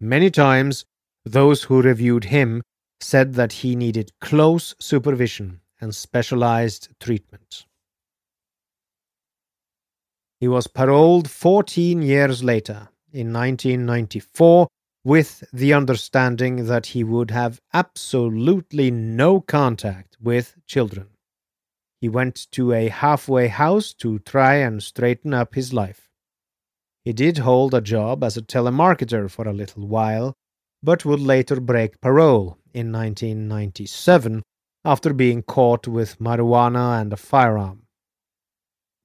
Many 0.00 0.30
times, 0.30 0.84
those 1.24 1.62
who 1.64 1.80
reviewed 1.80 2.24
him 2.24 2.62
said 3.00 3.34
that 3.34 3.52
he 3.52 3.76
needed 3.76 4.12
close 4.20 4.74
supervision 4.80 5.60
and 5.80 5.94
specialized 5.94 6.88
treatment. 6.98 7.66
He 10.40 10.48
was 10.48 10.66
paroled 10.66 11.30
14 11.30 12.02
years 12.02 12.42
later, 12.42 12.88
in 13.12 13.32
1994, 13.32 14.68
with 15.04 15.44
the 15.52 15.72
understanding 15.72 16.66
that 16.66 16.86
he 16.86 17.02
would 17.02 17.30
have 17.30 17.60
absolutely 17.72 18.90
no 18.90 19.40
contact 19.40 20.16
with 20.20 20.56
children. 20.66 21.08
He 22.00 22.08
went 22.08 22.50
to 22.52 22.72
a 22.72 22.88
halfway 22.88 23.48
house 23.48 23.92
to 23.94 24.18
try 24.20 24.54
and 24.56 24.82
straighten 24.82 25.34
up 25.34 25.54
his 25.54 25.72
life. 25.72 26.08
He 27.04 27.12
did 27.12 27.38
hold 27.38 27.74
a 27.74 27.80
job 27.80 28.22
as 28.22 28.36
a 28.36 28.42
telemarketer 28.42 29.30
for 29.30 29.48
a 29.48 29.52
little 29.52 29.86
while, 29.86 30.34
but 30.82 31.04
would 31.04 31.20
later 31.20 31.60
break 31.60 32.00
parole 32.00 32.58
in 32.72 32.92
1997 32.92 34.42
after 34.84 35.12
being 35.12 35.42
caught 35.42 35.86
with 35.86 36.18
marijuana 36.18 37.00
and 37.00 37.12
a 37.12 37.16
firearm. 37.16 37.82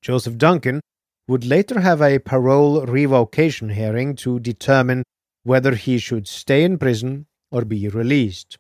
Joseph 0.02 0.38
Duncan 0.38 0.82
would 1.28 1.46
later 1.46 1.80
have 1.82 2.02
a 2.02 2.20
parole 2.20 2.86
revocation 2.86 3.70
hearing 3.70 4.16
to 4.16 4.40
determine 4.40 5.04
whether 5.44 5.76
he 5.76 5.98
should 5.98 6.28
stay 6.28 6.64
in 6.64 6.78
prison 6.78 7.26
or 7.52 7.66
be 7.66 7.88
released. 7.88 8.58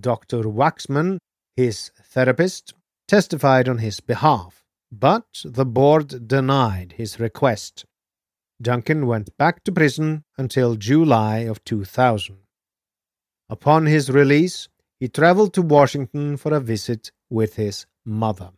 Dr. 0.00 0.42
Waxman, 0.42 1.18
his 1.56 1.90
therapist, 2.04 2.74
testified 3.08 3.68
on 3.68 3.78
his 3.78 4.00
behalf, 4.00 4.64
but 4.90 5.26
the 5.44 5.66
board 5.66 6.28
denied 6.28 6.94
his 6.96 7.18
request. 7.18 7.84
Duncan 8.60 9.06
went 9.06 9.36
back 9.36 9.64
to 9.64 9.72
prison 9.72 10.24
until 10.38 10.76
July 10.76 11.38
of 11.38 11.64
2000. 11.64 12.36
Upon 13.48 13.86
his 13.86 14.08
release, 14.08 14.68
he 15.00 15.08
traveled 15.08 15.52
to 15.54 15.62
Washington 15.62 16.36
for 16.36 16.54
a 16.54 16.60
visit 16.60 17.10
with 17.28 17.56
his 17.56 17.86
mother. 18.04 18.52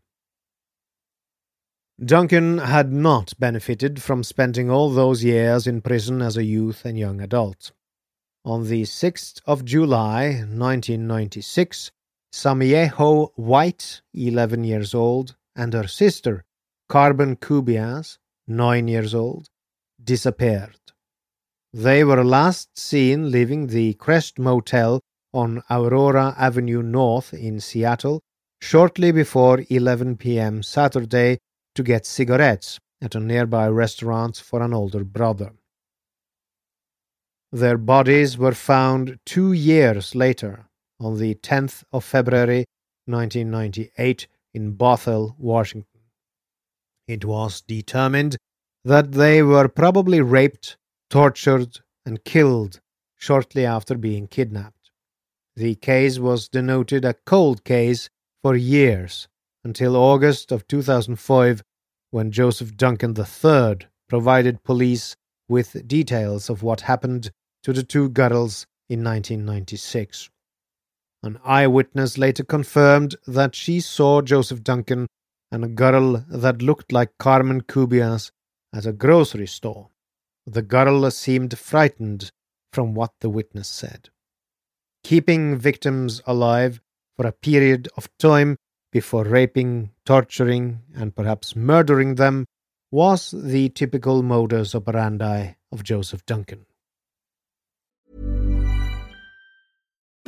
Duncan 2.02 2.58
had 2.58 2.92
not 2.92 3.34
benefited 3.38 4.02
from 4.02 4.24
spending 4.24 4.68
all 4.68 4.90
those 4.90 5.22
years 5.22 5.66
in 5.66 5.80
prison 5.80 6.22
as 6.22 6.36
a 6.36 6.42
youth 6.42 6.84
and 6.84 6.98
young 6.98 7.20
adult. 7.20 7.70
On 8.44 8.66
the 8.66 8.82
6th 8.82 9.40
of 9.46 9.64
July, 9.64 10.30
1996, 10.30 11.92
Sammiejo 12.32 13.30
White, 13.36 14.02
11 14.12 14.64
years 14.64 14.92
old, 14.92 15.36
and 15.54 15.72
her 15.72 15.86
sister, 15.86 16.44
Carmen 16.88 17.36
Cubias, 17.36 18.18
9 18.48 18.88
years 18.88 19.14
old, 19.14 19.48
disappeared. 20.02 20.76
They 21.72 22.02
were 22.02 22.24
last 22.24 22.76
seen 22.76 23.30
leaving 23.30 23.68
the 23.68 23.94
Crest 23.94 24.40
Motel 24.40 25.00
on 25.32 25.62
Aurora 25.70 26.34
Avenue 26.36 26.82
North 26.82 27.32
in 27.32 27.60
Seattle 27.60 28.20
shortly 28.60 29.12
before 29.12 29.64
11 29.70 30.16
p.m. 30.16 30.62
Saturday 30.62 31.38
to 31.74 31.82
get 31.82 32.06
cigarettes 32.06 32.78
at 33.02 33.14
a 33.14 33.20
nearby 33.20 33.68
restaurant 33.68 34.36
for 34.36 34.62
an 34.62 34.72
older 34.72 35.04
brother. 35.04 35.52
Their 37.52 37.78
bodies 37.78 38.36
were 38.38 38.54
found 38.54 39.18
two 39.24 39.52
years 39.52 40.14
later, 40.14 40.66
on 40.98 41.18
the 41.18 41.34
10th 41.36 41.84
of 41.92 42.04
February 42.04 42.64
1998, 43.06 44.26
in 44.54 44.76
Bothell, 44.76 45.34
Washington. 45.38 46.00
It 47.06 47.24
was 47.24 47.60
determined 47.60 48.36
that 48.84 49.12
they 49.12 49.42
were 49.42 49.68
probably 49.68 50.20
raped, 50.20 50.76
tortured, 51.10 51.80
and 52.06 52.24
killed 52.24 52.80
shortly 53.16 53.66
after 53.66 53.96
being 53.96 54.26
kidnapped. 54.26 54.90
The 55.56 55.74
case 55.76 56.18
was 56.18 56.48
denoted 56.48 57.04
a 57.04 57.14
cold 57.14 57.64
case 57.64 58.08
for 58.42 58.56
years 58.56 59.28
until 59.64 59.96
August 59.96 60.52
of 60.52 60.66
2005 60.68 61.62
when 62.10 62.30
Joseph 62.30 62.76
Duncan 62.76 63.14
III 63.18 63.88
provided 64.08 64.62
police 64.62 65.16
with 65.48 65.88
details 65.88 66.48
of 66.48 66.62
what 66.62 66.82
happened 66.82 67.30
to 67.62 67.72
the 67.72 67.82
two 67.82 68.08
girls 68.08 68.66
in 68.88 69.02
1996. 69.02 70.30
An 71.22 71.38
eyewitness 71.44 72.18
later 72.18 72.44
confirmed 72.44 73.16
that 73.26 73.54
she 73.54 73.80
saw 73.80 74.20
Joseph 74.20 74.62
Duncan 74.62 75.06
and 75.50 75.64
a 75.64 75.68
girl 75.68 76.24
that 76.28 76.60
looked 76.60 76.92
like 76.92 77.18
Carmen 77.18 77.62
Cubias 77.62 78.30
at 78.74 78.86
a 78.86 78.92
grocery 78.92 79.46
store. 79.46 79.88
The 80.46 80.62
girl 80.62 81.10
seemed 81.10 81.58
frightened 81.58 82.30
from 82.72 82.94
what 82.94 83.12
the 83.20 83.30
witness 83.30 83.68
said. 83.68 84.10
Keeping 85.02 85.56
victims 85.56 86.20
alive 86.26 86.80
for 87.16 87.26
a 87.26 87.32
period 87.32 87.88
of 87.96 88.08
time 88.18 88.56
before 88.94 89.24
raping, 89.24 89.90
torturing, 90.06 90.78
and 90.94 91.16
perhaps 91.16 91.56
murdering 91.56 92.14
them 92.14 92.46
was 92.92 93.32
the 93.36 93.68
typical 93.70 94.22
modus 94.22 94.72
operandi 94.72 95.56
of 95.72 95.82
Joseph 95.82 96.24
Duncan. 96.26 96.64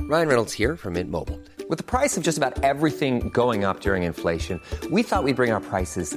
Ryan 0.01 0.29
Reynolds 0.29 0.53
here 0.53 0.77
from 0.77 0.95
Mint 0.95 1.11
Mobile. 1.11 1.41
With 1.69 1.79
the 1.79 1.85
price 1.85 2.17
of 2.17 2.25
just 2.25 2.39
about 2.39 2.63
everything 2.65 3.29
going 3.29 3.63
up 3.65 3.81
during 3.81 4.03
inflation, 4.03 4.61
we 4.91 5.05
thought 5.05 5.23
we'd 5.23 5.37
bring 5.37 5.53
our 5.53 5.61
prices 5.61 6.17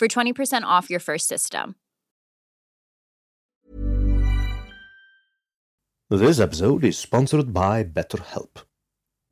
for 0.00 0.08
20% 0.08 0.62
off 0.62 0.88
your 0.88 0.98
first 0.98 1.28
system. 1.28 1.74
This 6.08 6.40
episode 6.40 6.84
is 6.84 6.98
sponsored 6.98 7.52
by 7.52 7.84
BetterHelp. 7.84 8.64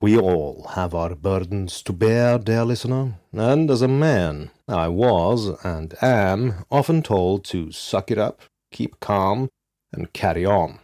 We 0.03 0.19
all 0.19 0.69
have 0.75 0.95
our 0.95 1.15
burdens 1.15 1.83
to 1.85 1.93
bear, 1.95 2.39
dear 2.39 2.67
listener, 2.67 3.15
and 3.33 3.71
as 3.71 3.81
a 3.81 3.89
man, 3.89 4.51
I 4.69 4.89
was 4.89 5.49
and 5.65 5.95
am 6.03 6.67
often 6.71 7.03
told 7.03 7.45
to 7.47 7.73
suck 7.73 8.11
it 8.11 8.19
up, 8.19 8.43
keep 8.71 9.01
calm, 9.01 9.49
and 9.91 10.13
carry 10.13 10.45
on. 10.45 10.81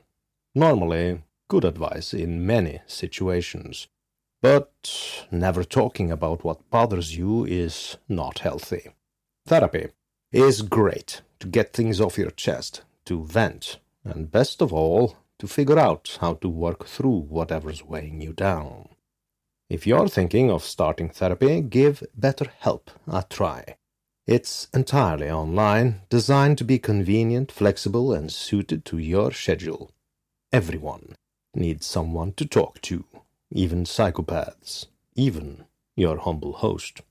Normally, 0.55 1.23
good 1.49 1.65
advice 1.65 2.15
in 2.15 2.47
many 2.47 2.81
situations. 2.87 3.87
But 4.41 5.25
never 5.31 5.63
talking 5.63 6.11
about 6.11 6.43
what 6.43 6.71
bothers 6.71 7.19
you 7.19 7.45
is 7.45 7.99
not 8.09 8.39
healthy. 8.39 8.95
Therapy 9.47 9.89
is 10.33 10.63
great 10.63 11.21
to 11.39 11.47
get 11.47 11.75
things 11.75 12.01
off 12.01 12.17
your 12.17 12.31
chest, 12.31 12.83
to 13.05 13.25
vent, 13.25 13.79
and 14.03 14.31
best 14.31 14.63
of 14.63 14.73
all, 14.73 15.17
to 15.39 15.47
figure 15.47 15.79
out 15.79 16.17
how 16.23 16.35
to 16.35 16.49
work 16.49 16.87
through 16.87 17.27
whatever's 17.29 17.85
weighing 17.85 18.23
you 18.23 18.33
down. 18.33 18.89
If 19.69 19.87
you're 19.87 20.09
thinking 20.09 20.51
of 20.51 20.65
starting 20.65 21.11
therapy, 21.11 21.61
give 21.61 22.03
BetterHelp 22.19 22.89
a 23.07 23.25
try. 23.29 23.77
It's 24.27 24.69
entirely 24.73 25.31
online, 25.31 26.01
designed 26.09 26.57
to 26.59 26.65
be 26.65 26.79
convenient, 26.79 27.53
flexible, 27.53 28.15
and 28.15 28.33
suited 28.33 28.87
to 28.87 28.97
your 28.97 29.31
schedule. 29.31 29.91
Everyone 30.53 31.17
needs 31.55 31.85
someone 31.85 32.33
to 32.35 32.47
talk 32.47 32.81
to, 32.83 33.05
even 33.51 33.85
psychopaths, 33.85 34.87
even 35.15 35.67
your 35.97 36.17
humble 36.17 36.55
host. 36.55 37.03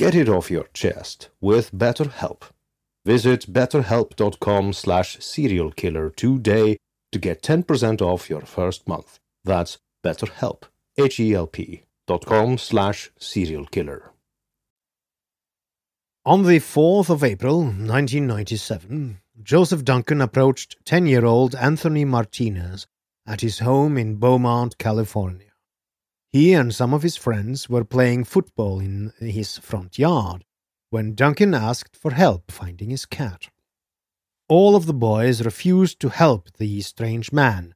Get 0.00 0.14
it 0.14 0.30
off 0.30 0.50
your 0.50 0.66
chest 0.72 1.28
with 1.42 1.72
BetterHelp. 1.72 2.44
Visit 3.04 3.52
betterhelp.com 3.52 4.72
slash 4.72 5.18
serialkiller 5.18 6.16
today 6.16 6.78
to 7.12 7.18
get 7.18 7.42
10% 7.42 8.00
off 8.00 8.30
your 8.30 8.40
first 8.40 8.88
month. 8.88 9.18
That's 9.44 9.76
BetterHelp, 10.02 10.62
H-E-L-P 10.96 11.84
dot 12.06 12.24
com 12.24 12.56
slash 12.56 13.10
serialkiller. 13.20 14.04
On 16.24 16.44
the 16.44 16.60
4th 16.60 17.10
of 17.10 17.22
April, 17.22 17.58
1997, 17.58 19.20
Joseph 19.42 19.84
Duncan 19.84 20.22
approached 20.22 20.76
10 20.86 21.04
year 21.04 21.26
old 21.26 21.54
Anthony 21.54 22.06
Martinez 22.06 22.86
at 23.26 23.42
his 23.42 23.58
home 23.58 23.98
in 23.98 24.16
Beaumont, 24.16 24.78
California. 24.78 25.49
He 26.32 26.52
and 26.52 26.72
some 26.72 26.94
of 26.94 27.02
his 27.02 27.16
friends 27.16 27.68
were 27.68 27.84
playing 27.84 28.24
football 28.24 28.78
in 28.78 29.12
his 29.18 29.58
front 29.58 29.98
yard 29.98 30.44
when 30.90 31.14
Duncan 31.14 31.54
asked 31.54 31.96
for 31.96 32.12
help 32.12 32.52
finding 32.52 32.90
his 32.90 33.04
cat. 33.04 33.48
All 34.48 34.76
of 34.76 34.86
the 34.86 34.94
boys 34.94 35.44
refused 35.44 35.98
to 36.00 36.08
help 36.08 36.48
the 36.56 36.80
strange 36.82 37.32
man, 37.32 37.74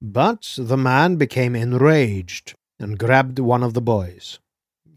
but 0.00 0.54
the 0.56 0.76
man 0.76 1.16
became 1.16 1.54
enraged 1.54 2.54
and 2.78 2.98
grabbed 2.98 3.38
one 3.38 3.62
of 3.62 3.74
the 3.74 3.82
boys. 3.82 4.38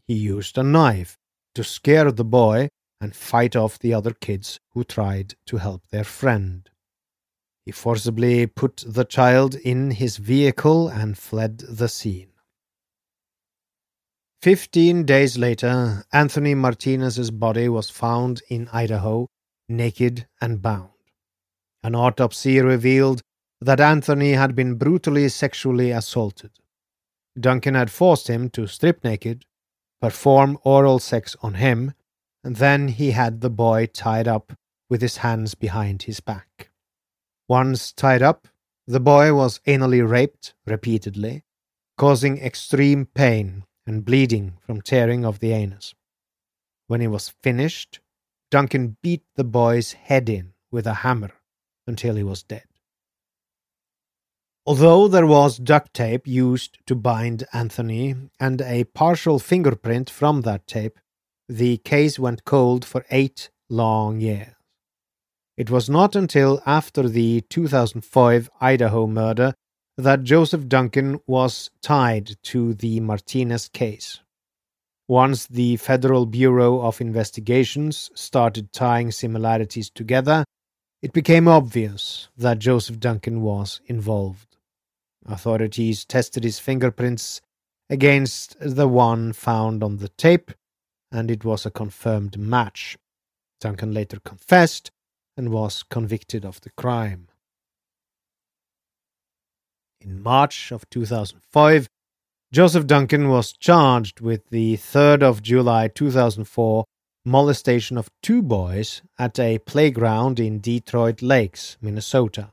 He 0.08 0.16
used 0.16 0.58
a 0.58 0.64
knife 0.64 1.18
to 1.56 1.64
scare 1.64 2.12
the 2.12 2.26
boy 2.26 2.70
and 3.02 3.16
fight 3.16 3.56
off 3.56 3.80
the 3.80 3.94
other 3.94 4.12
kids 4.12 4.60
who 4.72 4.84
tried 4.86 5.36
to 5.48 5.58
help 5.58 5.88
their 5.88 6.06
friend. 6.06 6.70
He 7.66 7.72
forcibly 7.72 8.48
put 8.48 8.84
the 8.86 9.06
child 9.06 9.56
in 9.56 9.92
his 9.92 10.18
vehicle 10.18 10.88
and 10.88 11.18
fled 11.18 11.58
the 11.60 11.90
scene. 11.90 12.33
Fifteen 14.44 15.06
days 15.06 15.38
later, 15.38 16.04
Anthony 16.12 16.54
Martinez's 16.54 17.32
body 17.32 17.70
was 17.70 17.90
found 17.90 18.42
in 18.50 18.68
Idaho, 18.74 19.30
naked 19.70 20.28
and 20.42 20.62
bound. 20.62 20.90
An 21.82 21.96
autopsy 21.96 22.60
revealed 22.60 23.22
that 23.62 23.80
Anthony 23.80 24.34
had 24.34 24.54
been 24.54 24.76
brutally 24.76 25.30
sexually 25.30 25.92
assaulted. 25.92 26.52
Duncan 27.40 27.76
had 27.76 27.90
forced 27.90 28.28
him 28.28 28.50
to 28.50 28.68
strip 28.68 29.02
naked, 29.06 29.46
perform 30.02 30.58
oral 30.66 31.00
sex 31.00 31.38
on 31.42 31.54
him, 31.54 31.94
and 32.44 32.58
then 32.58 32.90
he 32.90 33.12
had 33.12 33.40
the 33.40 33.50
boy 33.50 33.86
tied 33.86 34.28
up 34.28 34.52
with 34.90 35.02
his 35.02 35.24
hands 35.24 35.56
behind 35.56 36.04
his 36.04 36.20
back. 36.20 36.70
Once 37.48 37.94
tied 37.94 38.22
up, 38.22 38.50
the 38.86 39.00
boy 39.00 39.34
was 39.34 39.62
anally 39.66 40.06
raped 40.06 40.54
repeatedly, 40.68 41.46
causing 41.98 42.40
extreme 42.40 43.06
pain 43.06 43.64
and 43.86 44.06
bleeding 44.06 44.54
from 44.66 44.82
tearing 44.82 45.26
of 45.26 45.40
the 45.40 45.52
anus. 45.52 45.94
When 46.88 47.02
he 47.02 47.08
was 47.08 47.34
finished, 47.42 48.00
Duncan 48.52 48.98
beat 49.02 49.24
the 49.36 49.44
boy's 49.44 49.94
head 49.94 50.30
in 50.30 50.54
with 50.72 50.86
a 50.86 50.96
hammer 50.96 51.32
until 51.88 52.16
he 52.16 52.24
was 52.24 52.44
dead. 52.44 52.66
Although 54.66 55.08
there 55.10 55.28
was 55.28 55.58
duct 55.58 55.94
tape 55.94 56.26
used 56.26 56.78
to 56.86 56.96
bind 56.96 57.46
Anthony 57.52 58.16
and 58.40 58.62
a 58.62 58.86
partial 58.86 59.38
fingerprint 59.38 60.10
from 60.10 60.42
that 60.42 60.68
tape, 60.68 61.00
the 61.50 61.78
case 61.78 62.18
went 62.18 62.46
cold 62.46 62.86
for 62.86 63.06
eight 63.12 63.50
long 63.70 64.22
years. 64.22 64.54
It 65.58 65.70
was 65.70 65.90
not 65.90 66.16
until 66.16 66.62
after 66.66 67.10
the 67.10 67.42
2005 67.50 68.50
Idaho 68.62 69.06
murder 69.06 69.54
that 69.98 70.24
Joseph 70.24 70.68
Duncan 70.68 71.20
was 71.28 71.70
tied 71.82 72.36
to 72.44 72.74
the 72.74 73.00
Martinez 73.00 73.70
case. 73.70 74.20
Once 75.08 75.46
the 75.46 75.76
Federal 75.78 76.26
Bureau 76.26 76.82
of 76.82 77.02
Investigations 77.02 78.10
started 78.16 78.72
tying 78.72 79.12
similarities 79.12 79.90
together, 79.90 80.46
it 81.02 81.14
became 81.14 81.48
obvious 81.48 82.30
that 82.38 82.60
Joseph 82.60 83.00
Duncan 83.00 83.42
was 83.42 83.82
involved. 83.86 84.58
Authorities 85.26 86.06
tested 86.06 86.44
his 86.44 86.60
fingerprints 86.60 87.42
against 87.90 88.56
the 88.60 88.88
one 88.88 89.34
found 89.34 89.84
on 89.84 89.98
the 89.98 90.10
tape 90.10 90.52
and 91.12 91.30
it 91.30 91.46
was 91.46 91.66
a 91.66 91.72
confirmed 91.72 92.38
match. 92.40 92.98
Duncan 93.62 93.94
later 93.94 94.20
confessed 94.20 94.90
and 95.38 95.50
was 95.50 95.84
convicted 95.84 96.44
of 96.46 96.62
the 96.62 96.72
crime. 96.72 97.28
In 100.04 100.22
March 100.22 100.72
of 100.74 100.90
2005, 100.90 101.88
Joseph 102.52 102.86
Duncan 102.86 103.30
was 103.30 103.54
charged 103.54 104.20
with 104.20 104.50
the 104.50 104.76
3rd 104.76 105.24
of 105.24 105.42
July 105.42 105.88
2004 105.88 106.84
molestation 107.26 107.98
of 107.98 108.10
two 108.22 108.42
boys 108.42 109.02
at 109.18 109.40
a 109.40 109.60
playground 109.60 110.42
in 110.42 110.60
Detroit 110.60 111.22
Lakes, 111.22 111.78
Minnesota. 111.82 112.50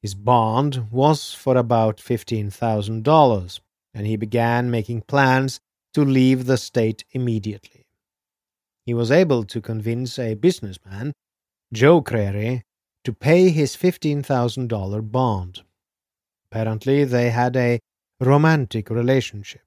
His 0.00 0.14
bond 0.14 0.86
was 0.92 1.34
for 1.34 1.56
about 1.56 1.96
$15,000, 1.96 3.60
and 3.92 4.06
he 4.06 4.16
began 4.16 4.70
making 4.70 5.00
plans 5.02 5.58
to 5.94 6.04
leave 6.04 6.46
the 6.46 6.56
state 6.56 7.04
immediately. 7.10 7.86
He 8.84 8.94
was 8.94 9.10
able 9.10 9.42
to 9.46 9.60
convince 9.60 10.16
a 10.16 10.34
businessman, 10.34 11.12
Joe 11.72 12.02
Crary, 12.02 12.62
to 13.02 13.12
pay 13.12 13.48
his 13.48 13.76
$15,000 13.76 15.10
bond. 15.10 15.62
Apparently, 16.50 17.04
they 17.04 17.30
had 17.30 17.56
a 17.56 17.80
romantic 18.20 18.90
relationship, 18.90 19.62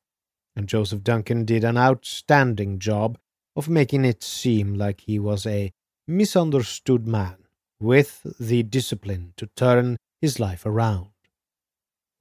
and 0.56 0.68
Joseph 0.68 1.04
Duncan 1.04 1.46
did 1.46 1.64
an 1.64 1.78
outstanding 1.78 2.80
job 2.80 3.18
of 3.56 3.70
making 3.70 4.06
it 4.06 4.24
seem 4.24 4.76
like 4.76 5.02
he 5.02 5.20
was 5.20 5.46
a 5.46 5.72
misunderstood 6.08 7.08
man 7.08 7.38
with 7.80 8.26
the 8.40 8.64
discipline 8.64 9.34
to 9.38 9.48
turn 9.56 9.98
his 10.22 10.40
life 10.40 10.66
around. 10.66 11.10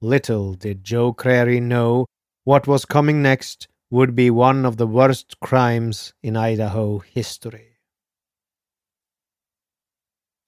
Little 0.01 0.53
did 0.53 0.83
Joe 0.83 1.13
Crary 1.13 1.59
know 1.59 2.05
what 2.43 2.67
was 2.67 2.85
coming 2.85 3.21
next 3.21 3.67
would 3.91 4.15
be 4.15 4.29
one 4.29 4.65
of 4.65 4.77
the 4.77 4.87
worst 4.87 5.39
crimes 5.39 6.13
in 6.21 6.37
Idaho 6.37 6.99
history. 6.99 7.77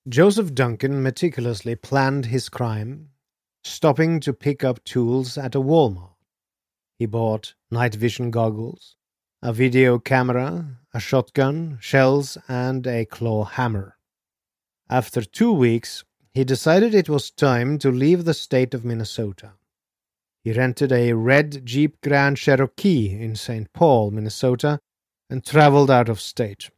Joseph 0.08 0.54
Duncan 0.54 1.04
meticulously 1.04 1.76
planned 1.76 2.26
his 2.26 2.50
crime, 2.50 3.11
stopping 3.64 4.20
to 4.20 4.34
pick 4.34 4.64
up 4.64 4.84
tools 4.84 5.38
at 5.38 5.56
a 5.56 5.62
Walmart. 5.62 6.16
He 6.98 7.06
bought 7.06 7.54
night 7.70 7.96
vision 7.96 8.32
goggles, 8.32 8.96
a 9.42 9.54
video 9.54 9.98
camera, 10.00 10.78
a 10.94 11.00
shotgun, 11.00 11.78
shells, 11.82 12.38
and 12.48 12.86
a 12.86 13.06
claw 13.06 13.44
hammer. 13.46 13.98
After 14.90 15.22
two 15.22 15.52
weeks, 15.52 16.04
he 16.34 16.44
decided 16.44 16.94
it 16.94 17.10
was 17.10 17.32
time 17.32 17.78
to 17.80 17.92
leave 17.92 18.26
the 18.26 18.34
state 18.34 18.74
of 18.74 18.86
Minnesota. 18.86 19.54
He 20.44 20.54
rented 20.54 20.92
a 20.92 21.14
red 21.14 21.66
Jeep 21.66 22.02
Grand 22.02 22.38
Cherokee 22.38 23.20
in 23.20 23.36
St. 23.36 23.72
Paul, 23.74 24.12
Minnesota, 24.12 24.80
and 25.30 25.46
traveled 25.46 25.92
out 25.92 26.10
of 26.10 26.20
state. 26.20 26.70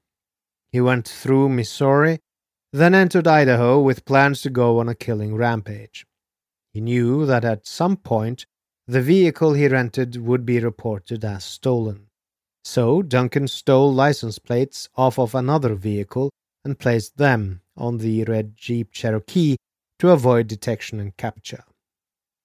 He 0.71 0.81
went 0.81 1.07
through 1.07 1.49
Missouri, 1.49 2.19
then 2.71 2.95
entered 2.95 3.27
Idaho 3.27 3.79
with 3.79 4.05
plans 4.05 4.41
to 4.41 4.49
go 4.49 4.79
on 4.79 4.89
a 4.89 4.95
killing 4.95 5.35
rampage. 5.35 6.05
He 6.73 6.81
knew 6.81 7.25
that 7.25 7.45
at 7.45 7.67
some 7.67 7.97
point 7.97 8.45
the 8.87 9.01
vehicle 9.01 9.53
he 9.53 9.67
rented 9.67 10.17
would 10.17 10.45
be 10.45 10.59
reported 10.59 11.23
as 11.23 11.43
stolen. 11.43 12.07
So 12.65 13.01
Duncan 13.01 13.47
stole 13.47 13.93
license 13.93 14.39
plates 14.39 14.89
off 14.95 15.19
of 15.19 15.35
another 15.35 15.75
vehicle 15.75 16.31
and 16.65 16.79
placed 16.79 17.17
them 17.17 17.61
on 17.77 17.99
the 17.99 18.23
red 18.23 18.57
Jeep 18.57 18.91
Cherokee 18.91 19.57
to 19.99 20.09
avoid 20.09 20.47
detection 20.47 20.99
and 20.99 21.15
capture. 21.15 21.63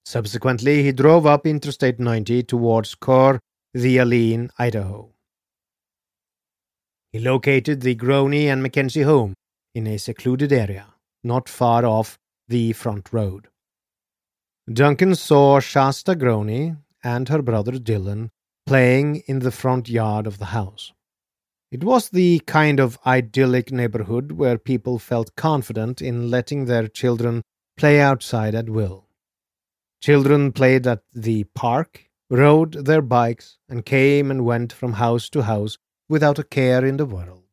Subsequently, 0.05 0.83
he 0.83 0.91
drove 0.91 1.25
up 1.25 1.45
Interstate 1.45 1.99
90 1.99 2.43
towards 2.43 2.95
Coeur 2.95 3.39
d'Alene, 3.73 4.49
Idaho. 4.57 5.11
He 7.11 7.19
located 7.19 7.81
the 7.81 7.95
Groene 7.95 8.47
and 8.47 8.63
McKenzie 8.65 9.03
home 9.03 9.33
in 9.75 9.87
a 9.87 9.97
secluded 9.97 10.51
area, 10.51 10.93
not 11.23 11.49
far 11.49 11.85
off 11.85 12.17
the 12.47 12.73
front 12.73 13.11
road. 13.11 13.48
Duncan 14.71 15.15
saw 15.15 15.59
Shasta 15.59 16.15
Groene 16.15 16.77
and 17.03 17.27
her 17.27 17.41
brother 17.41 17.71
Dylan 17.71 18.29
playing 18.67 19.23
in 19.25 19.39
the 19.39 19.49
front 19.49 19.89
yard 19.89 20.27
of 20.27 20.37
the 20.37 20.45
house. 20.45 20.93
It 21.71 21.83
was 21.83 22.09
the 22.09 22.39
kind 22.45 22.79
of 22.79 22.99
idyllic 23.03 23.71
neighborhood 23.71 24.33
where 24.33 24.59
people 24.59 24.99
felt 24.99 25.35
confident 25.35 26.03
in 26.03 26.29
letting 26.29 26.65
their 26.65 26.87
children 26.87 27.41
play 27.77 27.99
outside 27.99 28.53
at 28.53 28.69
will. 28.69 29.07
Children 30.03 30.51
played 30.51 30.85
at 30.85 31.01
the 31.15 31.45
park, 31.55 32.05
rode 32.29 32.85
their 32.85 33.01
bikes, 33.01 33.57
and 33.67 33.83
came 33.83 34.29
and 34.29 34.45
went 34.45 34.71
from 34.71 34.93
house 34.93 35.29
to 35.29 35.43
house 35.43 35.79
without 36.07 36.37
a 36.37 36.43
care 36.43 36.85
in 36.85 36.97
the 36.97 37.07
world. 37.07 37.43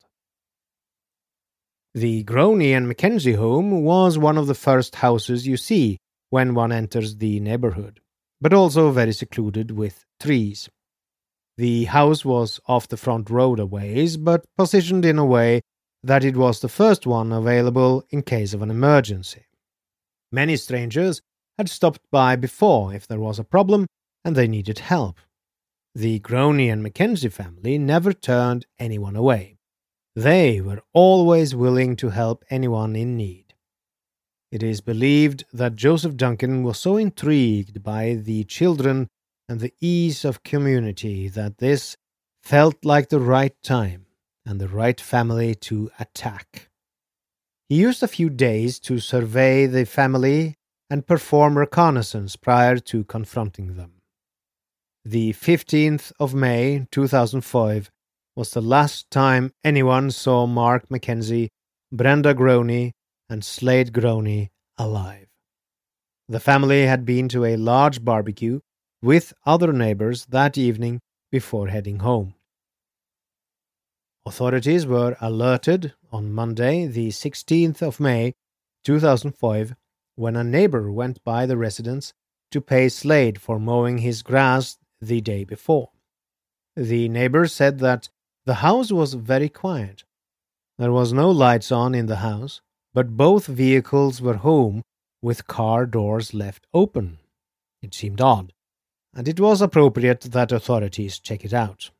The 1.95 2.25
Groene 2.25 2.77
and 2.77 2.87
McKenzie 2.87 3.37
home 3.37 3.85
was 3.85 4.19
one 4.19 4.37
of 4.37 4.49
the 4.49 4.55
first 4.55 4.97
houses 4.97 5.47
you 5.47 5.57
see 5.57 5.99
when 6.37 6.53
one 6.53 6.71
enters 6.71 7.17
the 7.17 7.41
neighborhood, 7.41 7.99
but 8.43 8.53
also 8.53 8.91
very 8.91 9.13
secluded 9.13 9.71
with 9.71 10.05
trees. 10.21 10.69
The 11.57 11.85
house 11.85 12.27
was 12.27 12.61
off 12.69 12.89
the 12.89 12.99
front 12.99 13.31
road 13.31 13.59
a 13.59 13.65
ways, 13.65 14.19
but 14.19 14.45
positioned 14.59 15.07
in 15.07 15.17
a 15.17 15.25
way 15.25 15.63
that 16.03 16.25
it 16.25 16.37
was 16.37 16.61
the 16.61 16.69
first 16.69 17.07
one 17.07 17.33
available 17.33 18.05
in 18.11 18.21
case 18.21 18.53
of 18.53 18.61
an 18.61 18.71
emergency. 18.71 19.47
Many 20.31 20.57
strangers 20.59 21.23
had 21.57 21.71
stopped 21.71 22.03
by 22.11 22.37
before 22.37 22.93
if 22.93 23.07
there 23.07 23.25
was 23.29 23.39
a 23.39 23.51
problem 23.55 23.87
and 24.23 24.37
they 24.37 24.47
needed 24.47 24.81
help. 24.81 25.17
The 25.95 26.21
Groene 26.21 26.71
and 26.71 26.85
McKenzie 26.85 27.33
family 27.33 27.79
never 27.79 28.13
turned 28.13 28.67
anyone 28.79 29.17
away. 29.17 29.57
They 30.15 30.61
were 30.61 30.83
always 30.93 31.55
willing 31.55 31.97
to 31.97 32.11
help 32.11 32.45
anyone 32.51 32.95
in 32.95 33.17
need. 33.17 33.46
It 34.53 34.63
is 34.63 34.81
believed 34.81 35.45
that 35.53 35.75
Joseph 35.75 36.17
Duncan 36.17 36.63
was 36.63 36.79
so 36.79 36.97
intrigued 36.97 37.83
by 37.83 38.15
the 38.15 38.45
children 38.45 39.09
and 39.49 39.61
the 39.61 39.75
ease 39.81 40.25
of 40.25 40.43
community 40.45 41.29
that 41.29 41.59
this 41.59 41.97
felt 42.43 42.85
like 42.85 43.09
the 43.09 43.21
right 43.21 43.55
time 43.63 44.07
and 44.45 44.61
the 44.61 44.69
right 44.69 45.01
family 45.01 45.55
to 45.55 45.91
attack. 45.99 46.69
He 47.69 47.77
used 47.77 48.03
a 48.03 48.09
few 48.09 48.31
days 48.31 48.79
to 48.81 49.01
survey 49.01 49.67
the 49.67 49.85
family 49.85 50.55
and 50.89 51.07
perform 51.07 51.59
reconnaissance 51.59 52.37
prior 52.37 52.79
to 52.79 53.03
confronting 53.05 53.77
them. 53.77 53.95
The 55.05 55.33
15th 55.33 56.13
of 56.21 56.35
May 56.35 56.87
2005 56.93 57.91
was 58.37 58.51
the 58.53 58.61
last 58.61 59.11
time 59.11 59.53
anyone 59.65 60.13
saw 60.13 60.47
Mark 60.47 60.89
McKenzie, 60.89 61.49
Brenda 61.91 62.35
Groene, 62.35 62.93
and 63.29 63.45
Slade 63.45 63.93
Groene 63.93 64.51
alive. 64.79 65.27
The 66.29 66.41
family 66.41 66.87
had 66.87 67.05
been 67.05 67.29
to 67.29 67.45
a 67.45 67.57
large 67.57 68.05
barbecue 68.05 68.61
with 69.03 69.33
other 69.45 69.73
neighbors 69.73 70.27
that 70.27 70.59
evening 70.59 71.01
before 71.31 71.69
heading 71.69 72.01
home. 72.01 72.35
Authorities 74.27 74.87
were 74.87 75.17
alerted 75.21 75.95
on 76.11 76.33
Monday, 76.33 76.87
the 76.87 77.09
16th 77.09 77.81
of 77.81 78.01
May 78.01 78.35
2005, 78.85 79.75
when 80.17 80.35
a 80.35 80.43
neighbor 80.43 80.91
went 80.91 81.23
by 81.23 81.47
the 81.47 81.57
residence 81.57 82.13
to 82.51 82.61
pay 82.61 82.89
Slade 82.89 83.41
for 83.41 83.61
mowing 83.61 83.99
his 83.99 84.23
grass 84.23 84.79
the 85.01 85.21
day 85.21 85.45
before. 85.45 85.91
The 86.75 87.09
neighbor 87.09 87.47
said 87.47 87.79
that 87.81 88.09
the 88.45 88.55
house 88.55 88.91
was 88.91 89.15
very 89.15 89.49
quiet. 89.49 90.05
There 90.79 90.93
was 90.93 91.13
no 91.13 91.31
lights 91.31 91.71
on 91.71 91.95
in 91.95 92.07
the 92.07 92.17
house, 92.17 92.61
but 92.97 93.17
both 93.17 93.47
vehicles 93.47 94.21
were 94.21 94.39
home 94.51 94.83
with 95.23 95.47
car 95.47 95.87
doors 95.87 96.35
left 96.35 96.67
open. 96.73 97.19
It 97.83 97.95
seemed 97.95 98.21
odd 98.21 98.53
and 99.17 99.27
it 99.27 99.41
was 99.41 99.63
appropriate 99.63 100.21
that 100.21 100.53
authorities 100.53 101.19
check 101.19 101.43
it 101.43 101.55
out. 101.55 101.91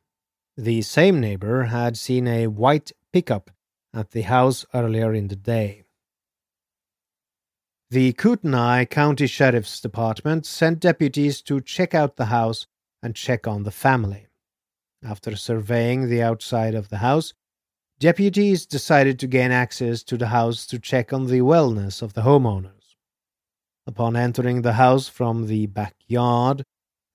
The 0.55 0.83
same 0.83 1.19
neighbor 1.19 1.63
had 1.63 1.97
seen 1.97 2.27
a 2.27 2.45
white 2.45 2.91
pickup 3.11 3.49
at 3.91 4.11
the 4.11 4.21
house 4.21 4.67
earlier 4.71 5.13
in 5.15 5.27
the 5.27 5.35
day. 5.35 5.83
The 7.89 8.13
Kootenai 8.13 8.85
County 8.85 9.25
Sheriff's 9.25 9.81
Department 9.81 10.45
sent 10.45 10.81
deputies 10.81 11.41
to 11.43 11.59
check 11.59 11.95
out 11.95 12.17
the 12.17 12.25
house 12.25 12.67
and 13.01 13.15
check 13.15 13.47
on 13.47 13.63
the 13.63 13.71
family. 13.71 14.27
After 15.03 15.35
surveying 15.35 16.09
the 16.09 16.21
outside 16.21 16.75
of 16.75 16.89
the 16.89 16.97
house, 16.97 17.33
deputies 17.99 18.65
decided 18.65 19.19
to 19.19 19.27
gain 19.27 19.51
access 19.51 20.03
to 20.03 20.17
the 20.17 20.27
house 20.27 20.65
to 20.67 20.79
check 20.79 21.11
on 21.13 21.27
the 21.27 21.41
wellness 21.41 22.01
of 22.01 22.13
the 22.13 22.21
homeowners. 22.21 22.95
Upon 23.85 24.15
entering 24.15 24.61
the 24.61 24.73
house 24.73 25.07
from 25.07 25.47
the 25.47 25.65
backyard, 25.67 26.63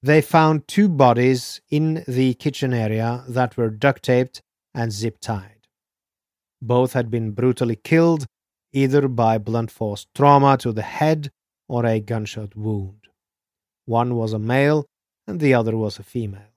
they 0.03 0.21
found 0.21 0.66
two 0.66 0.88
bodies 0.88 1.61
in 1.71 2.03
the 2.09 2.35
kitchen 2.35 2.73
area 2.73 3.25
that 3.29 3.57
were 3.57 3.71
duct 3.71 4.03
taped 4.03 4.40
and 4.75 4.90
zip 4.90 5.18
tied. 5.21 5.68
Both 6.61 6.92
had 6.95 7.11
been 7.11 7.33
brutally 7.33 7.77
killed 7.77 8.27
either 8.73 9.07
by 9.07 9.38
blunt 9.38 9.71
force 9.71 10.07
trauma 10.14 10.57
to 10.59 10.73
the 10.73 10.83
head 10.83 11.31
or 11.68 11.87
a 11.87 12.01
gunshot 12.01 12.57
wound. 12.57 13.07
One 13.85 14.16
was 14.16 14.33
a 14.33 14.38
male 14.38 14.87
and 15.27 15.38
the 15.38 15.55
other 15.55 15.77
was 15.77 15.99
a 15.99 16.03
female. 16.03 16.55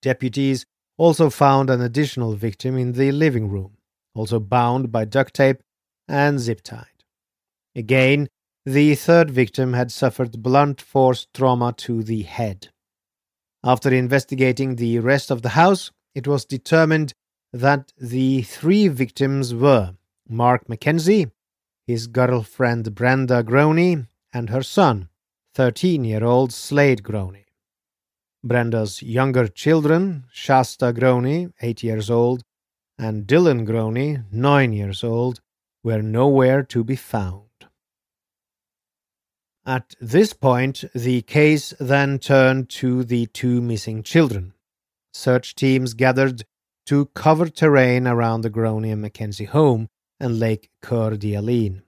Deputies 0.00 0.64
also 0.98 1.30
found 1.30 1.70
an 1.70 1.80
additional 1.80 2.34
victim 2.34 2.76
in 2.76 2.92
the 2.92 3.12
living 3.12 3.48
room, 3.48 3.76
also 4.14 4.38
bound 4.38 4.92
by 4.92 5.04
duct 5.04 5.34
tape 5.34 5.62
and 6.08 6.38
zip 6.38 6.62
tied. 6.62 6.86
Again, 7.74 8.28
the 8.64 8.94
third 8.94 9.30
victim 9.30 9.72
had 9.72 9.90
suffered 9.90 10.42
blunt 10.42 10.80
force 10.80 11.26
trauma 11.34 11.72
to 11.78 12.02
the 12.02 12.22
head. 12.22 12.68
After 13.64 13.92
investigating 13.92 14.76
the 14.76 14.98
rest 14.98 15.30
of 15.30 15.42
the 15.42 15.50
house, 15.50 15.90
it 16.14 16.26
was 16.26 16.44
determined 16.44 17.12
that 17.52 17.92
the 17.96 18.42
three 18.42 18.88
victims 18.88 19.54
were 19.54 19.94
Mark 20.28 20.66
McKenzie, 20.66 21.30
his 21.86 22.06
girlfriend 22.06 22.94
Brenda 22.94 23.42
Groene, 23.42 24.08
and 24.32 24.50
her 24.50 24.62
son, 24.62 25.08
13 25.54 26.04
year 26.04 26.24
old 26.24 26.52
Slade 26.52 27.02
Groene. 27.02 27.41
Brenda's 28.44 29.02
younger 29.02 29.46
children, 29.46 30.24
Shasta 30.32 30.92
Groene, 30.92 31.52
8 31.60 31.82
years 31.82 32.10
old, 32.10 32.42
and 32.98 33.26
Dylan 33.26 33.66
Groene, 33.66 34.24
9 34.32 34.72
years 34.72 35.04
old, 35.04 35.40
were 35.84 36.02
nowhere 36.02 36.62
to 36.64 36.84
be 36.84 36.96
found. 36.96 37.48
At 39.64 39.94
this 40.00 40.32
point, 40.32 40.84
the 40.92 41.22
case 41.22 41.72
then 41.78 42.18
turned 42.18 42.68
to 42.70 43.04
the 43.04 43.26
two 43.26 43.62
missing 43.62 44.02
children. 44.02 44.54
Search 45.12 45.54
teams 45.54 45.94
gathered 45.94 46.44
to 46.86 47.06
cover 47.14 47.48
terrain 47.48 48.08
around 48.08 48.40
the 48.40 48.50
Groene 48.50 48.92
and 48.92 49.04
McKenzie 49.04 49.46
home 49.46 49.88
and 50.18 50.40
Lake 50.40 50.70
Coeur 50.80 51.16
d'Alene. 51.16 51.82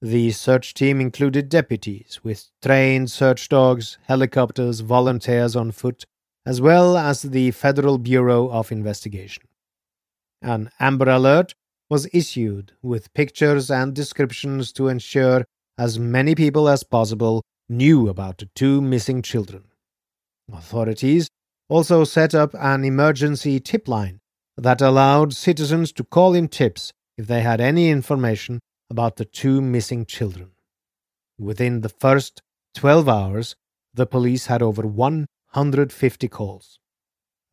The 0.00 0.30
search 0.30 0.74
team 0.74 1.00
included 1.00 1.48
deputies 1.48 2.20
with 2.22 2.50
trained 2.62 3.10
search 3.10 3.48
dogs, 3.48 3.98
helicopters, 4.06 4.78
volunteers 4.80 5.56
on 5.56 5.72
foot, 5.72 6.04
as 6.46 6.60
well 6.60 6.96
as 6.96 7.22
the 7.22 7.50
Federal 7.50 7.98
Bureau 7.98 8.48
of 8.48 8.70
Investigation. 8.70 9.42
An 10.40 10.70
Amber 10.78 11.10
Alert 11.10 11.52
was 11.90 12.08
issued 12.12 12.72
with 12.80 13.12
pictures 13.12 13.72
and 13.72 13.92
descriptions 13.92 14.72
to 14.74 14.86
ensure 14.86 15.44
as 15.76 15.98
many 15.98 16.36
people 16.36 16.68
as 16.68 16.84
possible 16.84 17.42
knew 17.68 18.08
about 18.08 18.38
the 18.38 18.48
two 18.54 18.80
missing 18.80 19.20
children. 19.20 19.64
Authorities 20.52 21.28
also 21.68 22.04
set 22.04 22.36
up 22.36 22.54
an 22.54 22.84
emergency 22.84 23.58
tip 23.58 23.88
line 23.88 24.20
that 24.56 24.80
allowed 24.80 25.32
citizens 25.34 25.92
to 25.92 26.04
call 26.04 26.34
in 26.34 26.46
tips 26.46 26.92
if 27.16 27.26
they 27.26 27.40
had 27.40 27.60
any 27.60 27.90
information 27.90 28.60
about 28.90 29.16
the 29.16 29.24
two 29.24 29.60
missing 29.60 30.06
children. 30.06 30.50
Within 31.38 31.82
the 31.82 31.88
first 31.88 32.42
12 32.74 33.08
hours, 33.08 33.56
the 33.94 34.06
police 34.06 34.46
had 34.46 34.62
over 34.62 34.82
150 34.82 36.28
calls. 36.28 36.78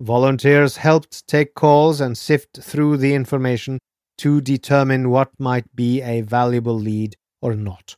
Volunteers 0.01 0.77
helped 0.77 1.27
take 1.27 1.55
calls 1.55 2.01
and 2.01 2.17
sift 2.17 2.61
through 2.61 2.97
the 2.97 3.13
information 3.13 3.79
to 4.17 4.41
determine 4.41 5.09
what 5.09 5.29
might 5.39 5.75
be 5.75 6.01
a 6.01 6.21
valuable 6.21 6.77
lead 6.77 7.15
or 7.41 7.55
not. 7.55 7.95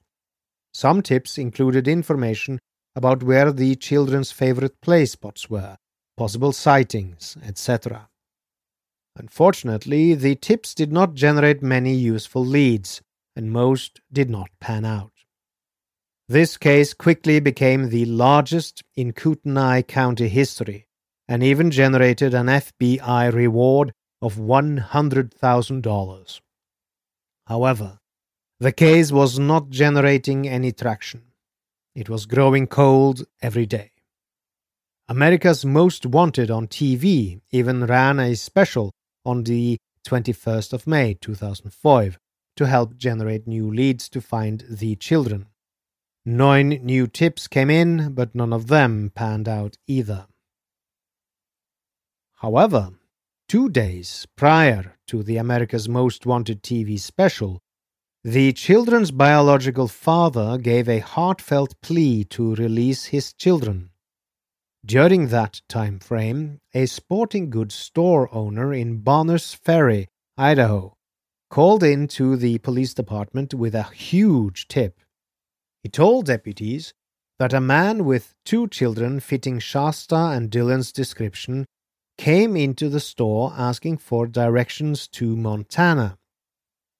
Some 0.74 1.02
tips 1.02 1.38
included 1.38 1.88
information 1.88 2.60
about 2.96 3.24
where 3.24 3.52
the 3.52 3.76
children's 3.76 4.32
favorite 4.32 4.80
play 4.82 5.06
spots 5.06 5.50
were, 5.50 5.78
possible 6.16 6.52
sightings, 6.52 7.38
etc. 7.44 8.10
Unfortunately, 9.16 10.14
the 10.14 10.36
tips 10.36 10.76
did 10.76 10.92
not 10.92 11.14
generate 11.14 11.64
many 11.64 11.96
useful 11.96 12.46
leads, 12.46 13.02
and 13.38 13.52
most 13.52 14.02
did 14.12 14.30
not 14.30 14.50
pan 14.60 14.84
out. 14.84 15.12
This 16.28 16.58
case 16.58 16.94
quickly 16.94 17.40
became 17.40 17.88
the 17.90 18.04
largest 18.06 18.84
in 18.96 19.14
Kootenai 19.14 19.84
County 19.84 20.28
history 20.28 20.88
and 21.28 21.44
even 21.44 21.70
generated 21.70 22.34
an 22.34 22.48
FBI 22.48 23.32
reward 23.32 23.94
of 24.22 24.36
$100,000. 24.36 26.42
However, 27.46 28.00
the 28.60 28.72
case 28.72 29.12
was 29.12 29.38
not 29.38 29.70
generating 29.70 30.48
any 30.48 30.72
traction. 30.72 31.22
It 31.94 32.10
was 32.10 32.26
growing 32.26 32.66
cold 32.66 33.28
every 33.42 33.68
day. 33.68 33.92
America's 35.08 35.64
Most 35.64 36.08
Wanted 36.08 36.50
on 36.50 36.66
TV 36.68 37.40
even 37.52 37.86
ran 37.86 38.20
a 38.20 38.36
special 38.36 38.92
on 39.24 39.44
the 39.44 39.78
21st 40.06 40.74
of 40.74 40.88
May 40.88 41.14
2005 41.14 42.18
to 42.58 42.68
help 42.68 42.98
generate 42.98 43.48
new 43.48 43.72
leads 43.72 44.10
to 44.10 44.22
find 44.22 44.66
the 44.70 44.96
children. 44.96 45.48
Nine 46.26 46.70
new 46.84 47.08
tips 47.08 47.48
came 47.48 47.70
in, 47.70 48.14
but 48.14 48.36
none 48.36 48.52
of 48.52 48.68
them 48.68 49.12
panned 49.16 49.48
out 49.48 49.78
either. 49.88 50.28
However, 52.42 52.92
two 53.48 53.70
days 53.70 54.28
prior 54.36 54.98
to 55.08 55.24
the 55.24 55.38
America's 55.38 55.88
Most 55.88 56.26
Wanted 56.26 56.62
TV 56.62 57.00
special, 57.00 57.62
the 58.24 58.52
children's 58.52 59.12
biological 59.12 59.88
father 59.88 60.58
gave 60.58 60.90
a 60.90 61.00
heartfelt 61.00 61.80
plea 61.82 62.26
to 62.26 62.56
release 62.56 63.06
his 63.06 63.32
children. 63.32 63.92
During 64.86 65.28
that 65.30 65.62
time 65.70 66.00
frame, 66.00 66.60
a 66.74 66.88
sporting 66.88 67.50
goods 67.50 67.76
store 67.76 68.28
owner 68.34 68.74
in 68.74 68.98
Bonners 68.98 69.54
Ferry, 69.54 70.10
Idaho, 70.38 70.97
called 71.50 71.84
in 71.84 72.08
to 72.08 72.36
the 72.36 72.58
police 72.60 72.94
department 72.94 73.54
with 73.54 73.74
a 73.74 73.84
huge 73.84 74.68
tip. 74.68 75.00
He 75.84 75.90
told 75.90 76.26
deputies 76.26 76.94
that 77.40 77.54
a 77.54 77.62
man 77.62 78.04
with 78.06 78.34
two 78.46 78.68
children 78.68 79.20
fitting 79.20 79.60
Shasta 79.60 80.16
and 80.16 80.50
Dylan's 80.50 80.92
description 80.92 81.66
came 82.18 82.58
into 82.58 82.90
the 82.90 83.00
store 83.00 83.54
asking 83.56 83.98
for 83.98 84.28
directions 84.28 85.08
to 85.10 85.36
Montana. 85.36 86.18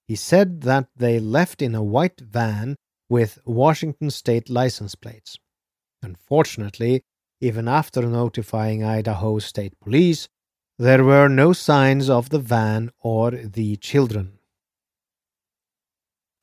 He 0.08 0.16
said 0.16 0.62
that 0.62 0.88
they 0.96 1.20
left 1.20 1.62
in 1.62 1.76
a 1.76 1.84
white 1.84 2.22
van 2.22 2.76
with 3.10 3.40
Washington 3.46 4.12
state 4.12 4.50
license 4.50 4.96
plates. 4.96 5.38
Unfortunately, 6.02 7.04
even 7.42 7.68
after 7.68 8.04
notifying 8.04 8.84
Idaho 8.84 9.40
State 9.40 9.80
Police, 9.80 10.28
there 10.80 11.04
were 11.04 11.28
no 11.28 11.54
signs 11.54 12.10
of 12.10 12.30
the 12.30 12.40
van 12.40 12.92
or 13.02 13.32
the 13.32 13.76
children. 13.78 14.37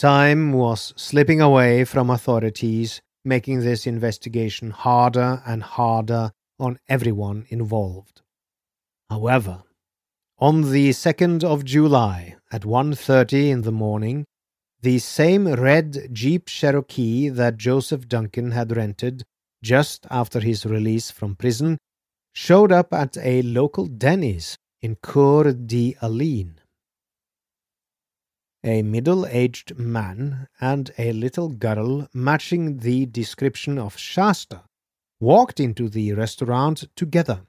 Time 0.04 0.52
was 0.52 0.92
slipping 0.98 1.40
away 1.40 1.82
from 1.82 2.10
authorities, 2.10 3.00
making 3.24 3.60
this 3.60 3.86
investigation 3.86 4.70
harder 4.70 5.42
and 5.46 5.62
harder 5.62 6.30
on 6.60 6.78
everyone 6.90 7.46
involved. 7.48 8.20
However, 9.08 9.62
on 10.38 10.72
the 10.72 10.90
2nd 10.90 11.42
of 11.42 11.64
July 11.64 12.36
at 12.52 12.66
1:30 12.66 13.48
in 13.48 13.62
the 13.62 13.72
morning, 13.72 14.26
the 14.82 14.98
same 14.98 15.48
red 15.48 16.10
Jeep 16.12 16.48
Cherokee 16.48 17.30
that 17.30 17.56
Joseph 17.56 18.06
Duncan 18.06 18.50
had 18.50 18.76
rented 18.76 19.24
just 19.62 20.06
after 20.10 20.40
his 20.40 20.66
release 20.66 21.10
from 21.10 21.34
prison 21.34 21.78
showed 22.34 22.70
up 22.70 22.92
at 22.92 23.16
a 23.16 23.40
local 23.40 23.86
Denny's 23.86 24.58
in 24.82 24.96
Coeur 24.96 25.54
d'Alene. 25.54 26.60
A 28.66 28.80
middle 28.80 29.26
aged 29.26 29.78
man 29.78 30.48
and 30.58 30.90
a 30.96 31.12
little 31.12 31.50
girl 31.50 32.08
matching 32.14 32.78
the 32.78 33.04
description 33.04 33.78
of 33.78 33.98
Shasta 33.98 34.62
walked 35.20 35.60
into 35.60 35.90
the 35.90 36.14
restaurant 36.14 36.84
together. 36.96 37.42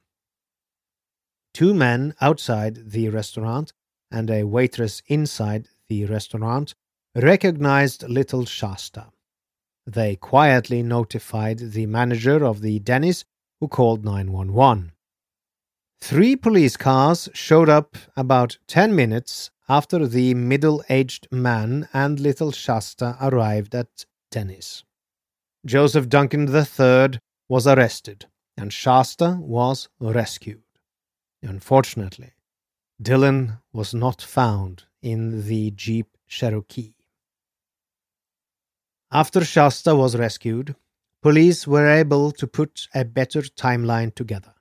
Two 1.54 1.74
men 1.74 2.16
outside 2.20 2.92
the 2.92 3.08
restaurant 3.08 3.72
and 4.12 4.30
a 4.30 4.44
waitress 4.44 5.02
inside 5.08 5.70
the 5.88 6.04
restaurant 6.04 6.76
recognized 7.16 8.04
little 8.10 8.44
Shasta. 8.44 9.08
They 9.88 10.18
quietly 10.18 10.84
notified 10.84 11.60
the 11.60 11.86
manager 11.86 12.44
of 12.44 12.60
the 12.60 12.80
Denny's, 12.80 13.24
who 13.62 13.70
called 13.70 14.04
911. 14.04 14.92
Three 16.02 16.36
police 16.36 16.76
cars 16.76 17.30
showed 17.34 17.70
up 17.70 17.96
about 18.18 18.58
10 18.68 18.94
minutes 18.94 19.50
after 19.68 20.08
the 20.08 20.34
middle 20.34 20.84
aged 20.90 21.28
man 21.32 21.88
and 21.94 22.20
little 22.20 22.52
Shasta 22.52 23.18
arrived 23.22 23.74
at 23.74 24.06
Denny's. 24.32 24.84
Joseph 25.66 26.08
Duncan 26.10 26.48
III 26.54 27.20
was 27.50 27.66
arrested, 27.66 28.26
and 28.58 28.72
Shasta 28.72 29.38
was 29.40 29.90
rescued. 30.00 30.64
Unfortunately, 31.42 32.34
Dylan 33.02 33.60
was 33.74 33.94
not 33.94 34.22
found 34.22 34.84
in 35.02 35.48
the 35.48 35.72
Jeep 35.72 36.18
Cherokee. 36.28 36.94
After 39.12 39.46
Shasta 39.46 39.96
was 39.96 40.16
rescued, 40.16 40.76
police 41.22 41.68
were 41.68 41.88
able 41.88 42.32
to 42.32 42.48
put 42.48 42.88
a 42.94 43.06
better 43.06 43.42
timeline 43.42 44.14
together. 44.14 44.55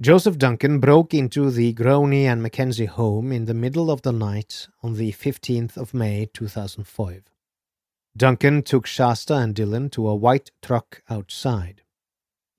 Joseph 0.00 0.38
Duncan 0.38 0.80
broke 0.80 1.12
into 1.12 1.50
the 1.50 1.74
Groene 1.74 2.24
and 2.24 2.42
McKenzie 2.42 2.88
home 2.88 3.30
in 3.30 3.44
the 3.44 3.52
middle 3.52 3.90
of 3.90 4.00
the 4.00 4.10
night 4.10 4.66
on 4.82 4.94
the 4.94 5.12
15th 5.12 5.76
of 5.76 5.92
May 5.92 6.30
2005. 6.32 7.24
Duncan 8.16 8.62
took 8.62 8.86
Shasta 8.86 9.34
and 9.34 9.54
Dylan 9.54 9.92
to 9.92 10.08
a 10.08 10.14
white 10.14 10.50
truck 10.62 11.02
outside. 11.10 11.82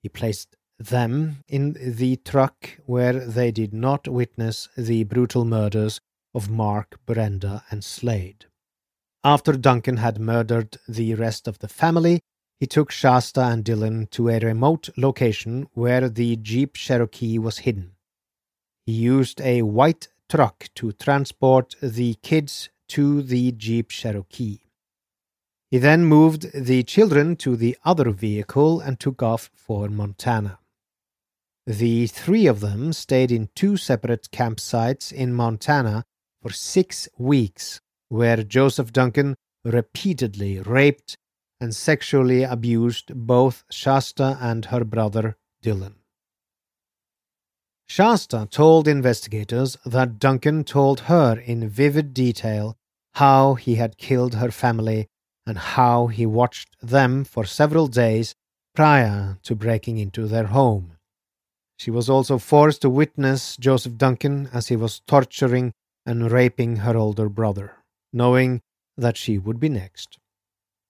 He 0.00 0.08
placed 0.08 0.54
them 0.78 1.38
in 1.48 1.76
the 1.80 2.16
truck 2.24 2.78
where 2.86 3.14
they 3.14 3.50
did 3.50 3.74
not 3.74 4.06
witness 4.06 4.68
the 4.78 5.02
brutal 5.02 5.44
murders 5.44 6.00
of 6.34 6.48
Mark, 6.48 7.00
Brenda, 7.04 7.64
and 7.68 7.82
Slade. 7.82 8.46
After 9.24 9.54
Duncan 9.54 9.96
had 9.96 10.20
murdered 10.20 10.78
the 10.88 11.14
rest 11.14 11.48
of 11.48 11.58
the 11.58 11.68
family, 11.68 12.20
he 12.60 12.66
took 12.66 12.90
Shasta 12.90 13.42
and 13.42 13.64
Dylan 13.64 14.08
to 14.10 14.28
a 14.28 14.38
remote 14.38 14.88
location 14.96 15.66
where 15.74 16.08
the 16.08 16.36
Jeep 16.36 16.74
Cherokee 16.74 17.38
was 17.38 17.58
hidden. 17.58 17.92
He 18.86 18.92
used 18.92 19.40
a 19.40 19.62
white 19.62 20.08
truck 20.28 20.68
to 20.76 20.92
transport 20.92 21.74
the 21.82 22.14
kids 22.22 22.70
to 22.88 23.22
the 23.22 23.52
Jeep 23.52 23.90
Cherokee. 23.90 24.58
He 25.70 25.78
then 25.78 26.04
moved 26.04 26.52
the 26.52 26.82
children 26.84 27.36
to 27.36 27.56
the 27.56 27.76
other 27.84 28.10
vehicle 28.10 28.80
and 28.80 29.00
took 29.00 29.22
off 29.22 29.50
for 29.54 29.88
Montana. 29.88 30.58
The 31.66 32.06
three 32.06 32.46
of 32.46 32.60
them 32.60 32.92
stayed 32.92 33.32
in 33.32 33.48
two 33.54 33.76
separate 33.76 34.28
campsites 34.30 35.12
in 35.12 35.32
Montana 35.32 36.04
for 36.42 36.52
six 36.52 37.08
weeks, 37.16 37.80
where 38.08 38.42
Joseph 38.42 38.92
Duncan 38.92 39.34
repeatedly 39.64 40.60
raped 40.60 41.16
and 41.60 41.74
sexually 41.74 42.42
abused 42.42 43.14
both 43.14 43.64
Shasta 43.70 44.38
and 44.40 44.66
her 44.66 44.84
brother 44.84 45.36
Dylan. 45.62 45.94
Shasta 47.86 48.48
told 48.50 48.88
investigators 48.88 49.76
that 49.84 50.18
Duncan 50.18 50.64
told 50.64 51.00
her 51.00 51.38
in 51.38 51.68
vivid 51.68 52.14
detail 52.14 52.76
how 53.14 53.54
he 53.54 53.76
had 53.76 53.98
killed 53.98 54.34
her 54.34 54.50
family 54.50 55.06
and 55.46 55.58
how 55.58 56.06
he 56.08 56.26
watched 56.26 56.76
them 56.82 57.24
for 57.24 57.44
several 57.44 57.86
days 57.86 58.34
prior 58.74 59.38
to 59.42 59.54
breaking 59.54 59.98
into 59.98 60.26
their 60.26 60.46
home. 60.46 60.96
She 61.78 61.90
was 61.90 62.08
also 62.08 62.38
forced 62.38 62.82
to 62.82 62.90
witness 62.90 63.56
Joseph 63.56 63.96
Duncan 63.96 64.48
as 64.52 64.68
he 64.68 64.76
was 64.76 65.00
torturing 65.06 65.72
and 66.06 66.30
raping 66.30 66.76
her 66.76 66.96
older 66.96 67.28
brother, 67.28 67.76
knowing 68.12 68.62
that 68.96 69.16
she 69.16 69.38
would 69.38 69.60
be 69.60 69.68
next. 69.68 70.18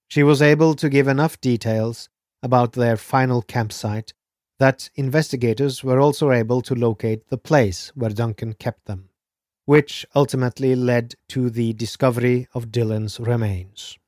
She 0.08 0.22
was 0.22 0.42
able 0.42 0.74
to 0.74 0.88
give 0.88 1.08
enough 1.08 1.40
details 1.40 2.08
about 2.42 2.72
their 2.72 2.96
final 2.96 3.42
campsite 3.42 4.12
that 4.58 4.90
investigators 4.94 5.82
were 5.82 5.98
also 5.98 6.30
able 6.30 6.62
to 6.62 6.74
locate 6.74 7.28
the 7.28 7.38
place 7.38 7.90
where 7.94 8.10
Duncan 8.10 8.52
kept 8.54 8.84
them, 8.84 9.08
which 9.64 10.06
ultimately 10.14 10.76
led 10.76 11.14
to 11.28 11.50
the 11.50 11.72
discovery 11.72 12.46
of 12.54 12.70
Dylan's 12.70 13.18
remains. 13.18 13.98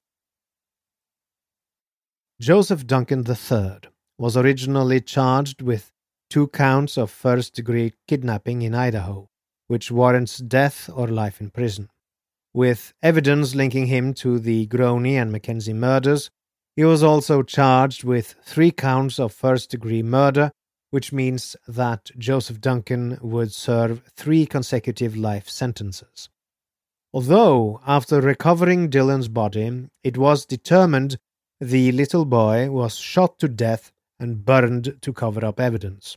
Joseph 2.40 2.86
Duncan 2.86 3.24
III 3.26 3.90
was 4.18 4.36
originally 4.36 5.00
charged 5.00 5.62
with 5.62 5.90
two 6.28 6.48
counts 6.48 6.96
of 6.98 7.10
first 7.10 7.54
degree 7.54 7.94
kidnapping 8.06 8.62
in 8.62 8.74
Idaho, 8.74 9.28
which 9.66 9.90
warrants 9.90 10.38
death 10.38 10.90
or 10.92 11.08
life 11.08 11.40
in 11.40 11.50
prison. 11.50 11.88
With 12.56 12.94
evidence 13.02 13.54
linking 13.54 13.88
him 13.88 14.14
to 14.14 14.38
the 14.38 14.66
Groene 14.68 15.20
and 15.20 15.30
McKenzie 15.30 15.74
murders, 15.74 16.30
he 16.74 16.84
was 16.84 17.02
also 17.02 17.42
charged 17.42 18.02
with 18.02 18.34
three 18.46 18.70
counts 18.70 19.20
of 19.20 19.34
first 19.34 19.70
degree 19.70 20.02
murder, 20.02 20.52
which 20.90 21.12
means 21.12 21.54
that 21.68 22.10
Joseph 22.16 22.62
Duncan 22.62 23.18
would 23.20 23.52
serve 23.52 24.02
three 24.16 24.46
consecutive 24.46 25.14
life 25.14 25.50
sentences. 25.50 26.30
Although, 27.12 27.82
after 27.86 28.22
recovering 28.22 28.88
Dylan's 28.88 29.28
body, 29.28 29.90
it 30.02 30.16
was 30.16 30.46
determined 30.46 31.18
the 31.60 31.92
little 31.92 32.24
boy 32.24 32.70
was 32.70 32.96
shot 32.96 33.38
to 33.40 33.48
death 33.48 33.92
and 34.18 34.46
burned 34.46 34.96
to 35.02 35.12
cover 35.12 35.44
up 35.44 35.60
evidence. 35.60 36.16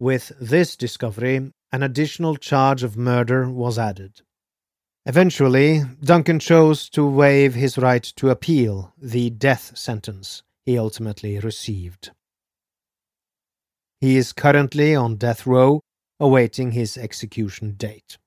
With 0.00 0.32
this 0.40 0.74
discovery, 0.74 1.52
an 1.70 1.84
additional 1.84 2.34
charge 2.34 2.82
of 2.82 2.96
murder 2.96 3.48
was 3.48 3.78
added. 3.78 4.22
Eventually, 5.08 5.84
Duncan 6.02 6.40
chose 6.40 6.90
to 6.90 7.06
waive 7.06 7.54
his 7.54 7.78
right 7.78 8.02
to 8.16 8.28
appeal 8.28 8.92
the 9.00 9.30
death 9.30 9.78
sentence 9.78 10.42
he 10.64 10.76
ultimately 10.76 11.38
received. 11.38 12.10
He 14.00 14.16
is 14.16 14.32
currently 14.32 14.96
on 14.96 15.14
death 15.14 15.46
row, 15.46 15.80
awaiting 16.18 16.72
his 16.72 16.98
execution 16.98 17.74
date. 17.76 18.18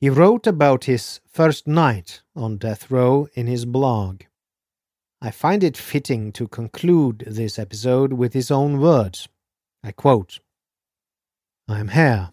He 0.00 0.08
wrote 0.08 0.46
about 0.46 0.84
his 0.84 1.20
first 1.26 1.66
night 1.66 2.22
on 2.36 2.58
death 2.58 2.88
row 2.88 3.26
in 3.34 3.48
his 3.48 3.64
blog. 3.64 4.22
I 5.20 5.32
find 5.32 5.64
it 5.64 5.76
fitting 5.76 6.30
to 6.32 6.46
conclude 6.46 7.24
this 7.26 7.58
episode 7.58 8.12
with 8.12 8.34
his 8.34 8.52
own 8.52 8.78
words. 8.78 9.28
I 9.82 9.90
quote 9.90 10.38
I 11.66 11.80
am 11.80 11.88
here, 11.88 12.30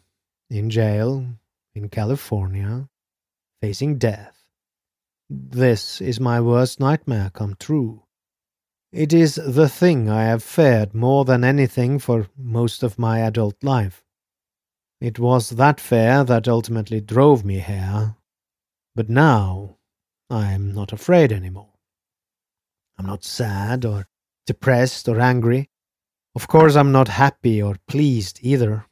in 0.51 0.69
jail, 0.69 1.25
in 1.73 1.89
California, 1.89 2.87
facing 3.61 3.97
death. 3.97 4.35
This 5.29 6.01
is 6.01 6.19
my 6.19 6.41
worst 6.41 6.79
nightmare 6.79 7.29
come 7.33 7.55
true. 7.59 8.03
It 8.91 9.13
is 9.13 9.35
the 9.35 9.69
thing 9.69 10.09
I 10.09 10.23
have 10.23 10.43
feared 10.43 10.95
more 10.95 11.25
than 11.25 11.43
anything 11.43 11.99
for 11.99 12.27
most 12.35 12.81
of 12.81 12.97
my 12.97 13.19
adult 13.19 13.63
life. 13.63 14.03
It 14.99 15.19
was 15.19 15.51
that 15.51 15.79
fear 15.79 16.23
that 16.23 16.47
ultimately 16.47 16.99
drove 16.99 17.45
me 17.45 17.59
here. 17.59 18.15
But 18.95 19.09
now 19.09 19.77
I 20.29 20.51
am 20.51 20.73
not 20.73 20.91
afraid 20.91 21.31
anymore. 21.31 21.73
I'm 22.97 23.05
not 23.05 23.23
sad 23.23 23.85
or 23.85 24.07
depressed 24.45 25.07
or 25.07 25.19
angry. 25.19 25.69
Of 26.35 26.47
course, 26.47 26.75
I'm 26.75 26.91
not 26.91 27.07
happy 27.07 27.61
or 27.61 27.75
pleased 27.87 28.39
either. 28.41 28.85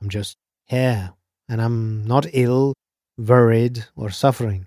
I'm 0.00 0.08
just 0.08 0.36
here, 0.64 1.12
and 1.48 1.60
I'm 1.60 2.04
not 2.06 2.26
ill, 2.32 2.74
worried, 3.18 3.86
or 3.96 4.10
suffering. 4.10 4.66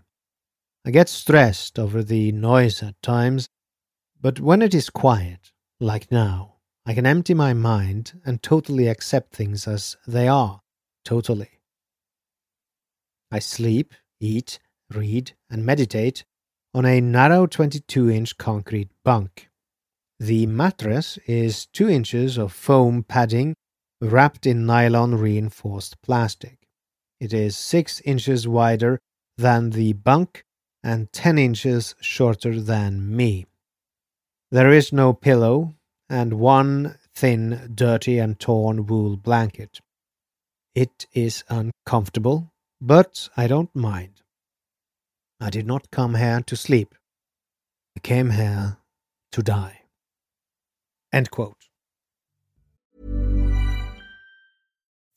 I 0.85 0.91
get 0.91 1.09
stressed 1.09 1.79
over 1.79 2.03
the 2.03 2.31
noise 2.31 2.83
at 2.83 3.01
times, 3.01 3.47
but 4.21 4.39
when 4.39 4.61
it 4.61 4.73
is 4.73 4.89
quiet, 4.89 5.51
like 5.79 6.11
now, 6.11 6.55
I 6.85 6.93
can 6.93 7.05
empty 7.05 7.33
my 7.33 7.53
mind 7.53 8.21
and 8.25 8.41
totally 8.41 8.87
accept 8.87 9.33
things 9.33 9.67
as 9.67 9.97
they 10.05 10.27
are, 10.27 10.61
totally. 11.03 11.59
I 13.31 13.39
sleep, 13.39 13.93
eat, 14.19 14.59
read, 14.91 15.33
and 15.49 15.65
meditate 15.65 16.23
on 16.73 16.85
a 16.85 17.01
narrow 17.01 17.47
22 17.47 18.09
inch 18.11 18.37
concrete 18.37 18.89
bunk. 19.03 19.49
The 20.19 20.45
mattress 20.45 21.17
is 21.25 21.65
2 21.67 21.89
inches 21.89 22.37
of 22.37 22.53
foam 22.53 23.03
padding 23.03 23.55
wrapped 23.99 24.45
in 24.45 24.65
nylon 24.65 25.15
reinforced 25.15 26.01
plastic. 26.01 26.64
It 27.25 27.33
is 27.33 27.57
6 27.57 28.01
inches 28.01 28.47
wider 28.47 28.99
than 29.35 29.71
the 29.71 29.93
bunk 29.93 30.45
and 30.83 31.11
10 31.11 31.39
inches 31.39 31.95
shorter 31.99 32.61
than 32.61 33.15
me. 33.15 33.47
There 34.51 34.69
is 34.69 34.93
no 34.93 35.11
pillow 35.11 35.73
and 36.07 36.35
one 36.35 36.99
thin, 37.15 37.71
dirty, 37.73 38.19
and 38.19 38.39
torn 38.39 38.85
wool 38.85 39.17
blanket. 39.17 39.79
It 40.75 41.07
is 41.13 41.43
uncomfortable, 41.49 42.51
but 42.79 43.27
I 43.35 43.47
don't 43.47 43.75
mind. 43.75 44.21
I 45.39 45.49
did 45.49 45.65
not 45.65 45.89
come 45.89 46.13
here 46.13 46.41
to 46.45 46.55
sleep. 46.55 46.93
I 47.97 48.01
came 48.01 48.29
here 48.29 48.77
to 49.31 49.41
die. 49.41 49.81
End 51.11 51.31
quote. 51.31 51.64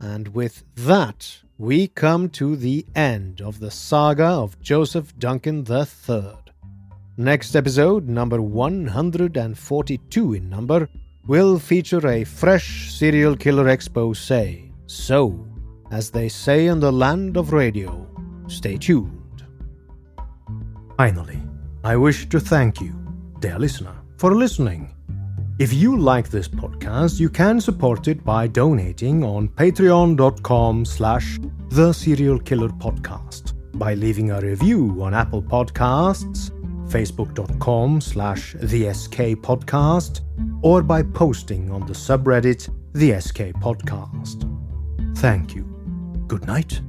And 0.00 0.28
with 0.28 0.64
that, 0.76 1.38
we 1.58 1.88
come 1.88 2.28
to 2.30 2.54
the 2.54 2.86
end 2.94 3.40
of 3.40 3.58
the 3.58 3.70
saga 3.70 4.26
of 4.26 4.60
Joseph 4.60 5.18
Duncan 5.18 5.66
III. 5.68 6.34
Next 7.16 7.56
episode, 7.56 8.08
number 8.08 8.40
142 8.40 10.34
in 10.34 10.48
number, 10.48 10.88
will 11.26 11.58
feature 11.58 12.06
a 12.06 12.22
fresh 12.22 12.92
serial 12.92 13.36
killer 13.36 13.68
expose. 13.68 14.30
So, 14.86 15.46
as 15.90 16.10
they 16.10 16.28
say 16.28 16.68
in 16.68 16.78
the 16.78 16.92
land 16.92 17.36
of 17.36 17.52
radio, 17.52 18.06
stay 18.46 18.76
tuned. 18.76 19.44
Finally, 20.96 21.42
I 21.82 21.96
wish 21.96 22.28
to 22.28 22.38
thank 22.38 22.80
you, 22.80 22.94
dear 23.40 23.58
listener, 23.58 23.94
for 24.16 24.34
listening. 24.34 24.94
If 25.58 25.72
you 25.72 25.96
like 25.98 26.28
this 26.30 26.46
podcast, 26.46 27.18
you 27.18 27.28
can 27.28 27.60
support 27.60 28.06
it 28.06 28.24
by 28.24 28.46
donating 28.46 29.24
on 29.24 29.48
patreon.com 29.48 30.84
slash 30.84 31.40
the 31.70 31.92
serial 31.92 32.38
killer 32.38 32.68
podcast, 32.68 33.54
by 33.76 33.94
leaving 33.94 34.30
a 34.30 34.40
review 34.40 35.02
on 35.02 35.14
Apple 35.14 35.42
Podcasts, 35.42 36.52
facebook.com 36.88 38.00
slash 38.00 38.54
the 38.60 38.94
SK 38.94 39.34
podcast, 39.42 40.20
or 40.62 40.80
by 40.80 41.02
posting 41.02 41.72
on 41.72 41.84
the 41.88 41.92
subreddit 41.92 42.72
the 42.94 43.20
SK 43.20 43.52
podcast. 43.60 44.44
Thank 45.16 45.56
you. 45.56 45.64
Good 46.28 46.46
night 46.46 46.80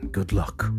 and 0.00 0.10
good 0.10 0.32
luck. 0.32 0.72